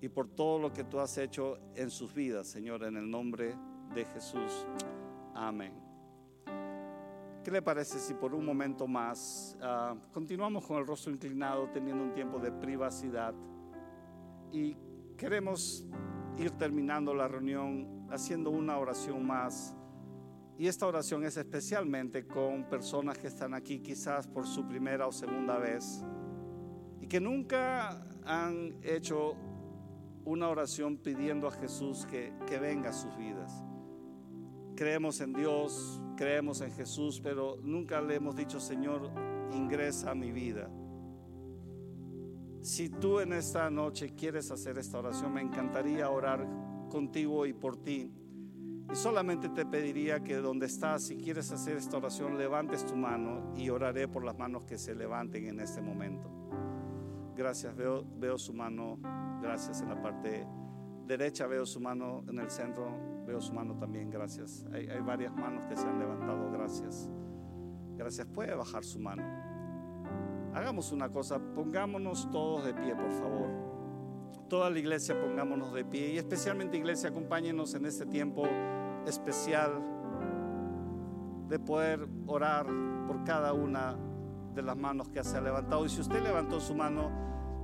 y 0.00 0.08
por 0.08 0.28
todo 0.28 0.58
lo 0.60 0.72
que 0.72 0.84
tú 0.84 1.00
has 1.00 1.18
hecho 1.18 1.58
en 1.74 1.90
sus 1.90 2.14
vidas, 2.14 2.46
Señor, 2.46 2.84
en 2.84 2.96
el 2.96 3.10
nombre 3.10 3.56
de 3.92 4.04
Jesús. 4.04 4.66
Amén. 5.34 5.72
¿Qué 7.42 7.50
le 7.50 7.62
parece 7.62 7.98
si 7.98 8.14
por 8.14 8.34
un 8.34 8.44
momento 8.44 8.86
más 8.86 9.56
ah, 9.62 9.96
continuamos 10.12 10.64
con 10.64 10.78
el 10.78 10.86
rostro 10.86 11.12
inclinado, 11.12 11.70
teniendo 11.70 12.04
un 12.04 12.12
tiempo 12.12 12.38
de 12.38 12.52
privacidad 12.52 13.34
y 14.52 14.76
queremos 15.16 15.86
ir 16.38 16.50
terminando 16.52 17.14
la 17.14 17.28
reunión 17.28 18.06
haciendo 18.10 18.50
una 18.50 18.78
oración 18.78 19.26
más? 19.26 19.74
Y 20.58 20.68
esta 20.68 20.86
oración 20.86 21.24
es 21.24 21.36
especialmente 21.36 22.26
con 22.26 22.64
personas 22.64 23.18
que 23.18 23.26
están 23.26 23.52
aquí 23.52 23.80
quizás 23.80 24.26
por 24.26 24.46
su 24.46 24.66
primera 24.66 25.06
o 25.06 25.12
segunda 25.12 25.58
vez 25.58 26.02
y 27.00 27.06
que 27.06 27.20
nunca 27.20 28.06
han 28.24 28.78
hecho 28.82 29.36
una 30.24 30.48
oración 30.48 30.96
pidiendo 30.96 31.46
a 31.46 31.52
Jesús 31.52 32.06
que, 32.06 32.32
que 32.46 32.58
venga 32.58 32.90
a 32.90 32.92
sus 32.92 33.16
vidas. 33.16 33.62
Creemos 34.74 35.20
en 35.20 35.32
Dios, 35.32 36.00
creemos 36.16 36.60
en 36.62 36.72
Jesús, 36.72 37.20
pero 37.22 37.56
nunca 37.62 38.00
le 38.00 38.16
hemos 38.16 38.34
dicho, 38.34 38.58
Señor, 38.58 39.10
ingresa 39.52 40.10
a 40.10 40.14
mi 40.14 40.32
vida. 40.32 40.68
Si 42.66 42.88
tú 42.88 43.20
en 43.20 43.32
esta 43.32 43.70
noche 43.70 44.16
quieres 44.16 44.50
hacer 44.50 44.76
esta 44.76 44.98
oración, 44.98 45.32
me 45.32 45.40
encantaría 45.40 46.10
orar 46.10 46.44
contigo 46.90 47.46
y 47.46 47.52
por 47.52 47.76
ti. 47.76 48.10
Y 48.90 48.96
solamente 48.96 49.48
te 49.50 49.64
pediría 49.64 50.24
que 50.24 50.34
donde 50.34 50.66
estás, 50.66 51.04
si 51.04 51.16
quieres 51.16 51.52
hacer 51.52 51.76
esta 51.76 51.96
oración, 51.96 52.36
levantes 52.36 52.84
tu 52.84 52.96
mano 52.96 53.52
y 53.54 53.70
oraré 53.70 54.08
por 54.08 54.24
las 54.24 54.36
manos 54.36 54.64
que 54.64 54.78
se 54.78 54.96
levanten 54.96 55.46
en 55.46 55.60
este 55.60 55.80
momento. 55.80 56.28
Gracias, 57.36 57.72
veo, 57.76 58.36
su 58.36 58.52
mano, 58.52 58.98
gracias 59.40 59.80
en 59.80 59.88
la 59.88 60.02
parte 60.02 60.44
derecha, 61.06 61.46
veo 61.46 61.64
su 61.66 61.78
mano 61.78 62.24
en 62.28 62.40
el 62.40 62.50
centro, 62.50 63.14
Veo 63.28 63.40
su 63.40 63.52
mano 63.52 63.76
también, 63.76 64.10
gracias. 64.10 64.66
Hay, 64.72 64.88
varias 65.02 65.34
manos 65.34 65.64
que 65.66 65.76
se 65.76 65.86
han 65.86 66.00
levantado, 66.00 66.50
gracias. 66.50 67.08
Gracias. 67.96 68.26
Puede 68.26 68.54
bajar 68.54 68.84
su 68.84 68.98
mano. 69.00 69.45
Hagamos 70.56 70.90
una 70.90 71.10
cosa, 71.10 71.38
pongámonos 71.54 72.30
todos 72.30 72.64
de 72.64 72.72
pie, 72.72 72.96
por 72.96 73.10
favor. 73.10 73.50
Toda 74.48 74.70
la 74.70 74.78
iglesia 74.78 75.14
pongámonos 75.20 75.74
de 75.74 75.84
pie 75.84 76.14
y 76.14 76.16
especialmente 76.16 76.78
iglesia, 76.78 77.10
acompáñenos 77.10 77.74
en 77.74 77.84
este 77.84 78.06
tiempo 78.06 78.44
especial 79.06 79.82
de 81.46 81.58
poder 81.58 82.08
orar 82.26 82.66
por 83.06 83.22
cada 83.24 83.52
una 83.52 83.98
de 84.54 84.62
las 84.62 84.78
manos 84.78 85.10
que 85.10 85.22
se 85.22 85.36
ha 85.36 85.42
levantado. 85.42 85.84
Y 85.84 85.90
si 85.90 86.00
usted 86.00 86.22
levantó 86.22 86.58
su 86.58 86.74
mano, 86.74 87.10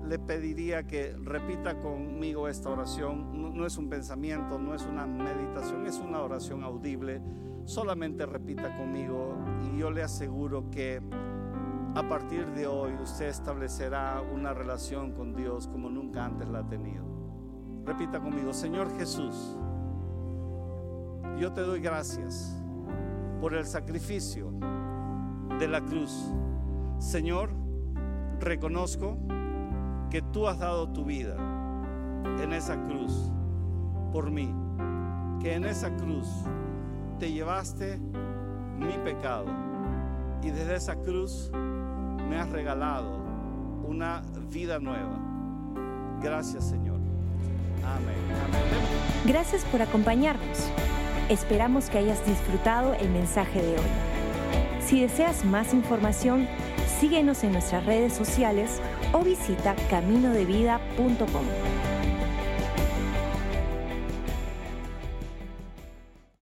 le 0.07 0.19
pediría 0.19 0.87
que 0.87 1.17
repita 1.17 1.81
conmigo 1.81 2.47
esta 2.47 2.69
oración. 2.69 3.57
No, 3.57 3.65
es 3.65 3.79
un 3.79 3.89
pensamiento, 3.89 4.59
no 4.59 4.75
es 4.75 4.85
una 4.85 5.07
meditación, 5.07 5.87
es 5.87 5.99
una 5.99 6.21
oración 6.21 6.63
audible. 6.63 7.23
Solamente 7.65 8.27
repita 8.27 8.77
conmigo 8.77 9.35
y 9.63 9.79
yo 9.79 9.91
le 9.91 10.03
aseguro 10.03 10.69
que 10.71 11.01
a 11.95 12.09
partir 12.09 12.47
de 12.53 12.67
hoy 12.67 12.95
usted 13.03 13.27
establecerá 13.27 14.23
una 14.23 14.55
relación 14.55 15.13
con 15.13 15.35
Dios 15.35 15.69
como 15.69 15.91
nunca 15.91 16.25
antes 16.25 16.49
la 16.49 16.61
ha 16.61 16.67
tenido. 16.67 17.05
Repita 17.85 18.19
conmigo, 18.19 18.53
Señor 18.55 18.97
Jesús, 18.97 19.57
yo 21.39 21.53
te 21.53 21.61
doy 21.61 21.81
gracias 21.81 22.57
por 23.41 23.55
el 23.55 23.67
sacrificio 23.67 24.53
de 25.59 25.69
la 25.69 25.83
cruz. 25.83 26.33
Señor, 26.99 27.51
reconozco 28.41 29.19
que 30.09 30.23
tú 30.23 30.49
has 30.49 30.59
dado 30.59 30.89
tu 30.93 31.05
vida 31.05 31.37
en 32.43 32.53
esa 32.53 32.81
cruz 32.85 33.31
por 34.13 34.31
mí, 34.31 34.55
que 35.41 35.55
en 35.55 35.65
esa 35.65 35.95
cruz 35.97 36.29
te 37.19 37.33
llevaste 37.33 37.99
mi 38.79 38.97
pecado 39.05 39.47
y 40.43 40.51
desde 40.51 40.77
esa 40.77 40.97
cruz 40.97 41.51
me 42.29 42.39
has 42.39 42.51
regalado 42.51 43.23
una 43.85 44.23
vida 44.51 44.79
nueva. 44.79 45.19
Gracias 46.23 46.69
Señor. 46.69 47.01
Amén. 47.85 48.15
Gracias 49.27 49.65
por 49.67 49.83
acompañarnos. 49.83 50.71
Esperamos 51.29 51.89
que 51.89 51.99
hayas 51.99 52.25
disfrutado 52.27 52.95
el 52.95 53.11
mensaje 53.11 53.63
de 53.63 53.73
hoy. 53.73 54.13
Si 54.85 55.01
deseas 55.01 55.45
más 55.45 55.73
información, 55.73 56.49
síguenos 57.01 57.45
en 57.45 57.53
nuestras 57.53 57.87
redes 57.87 58.13
sociales 58.13 58.81
o 59.13 59.23
visita 59.23 59.75
caminodevida.com. 59.89 61.92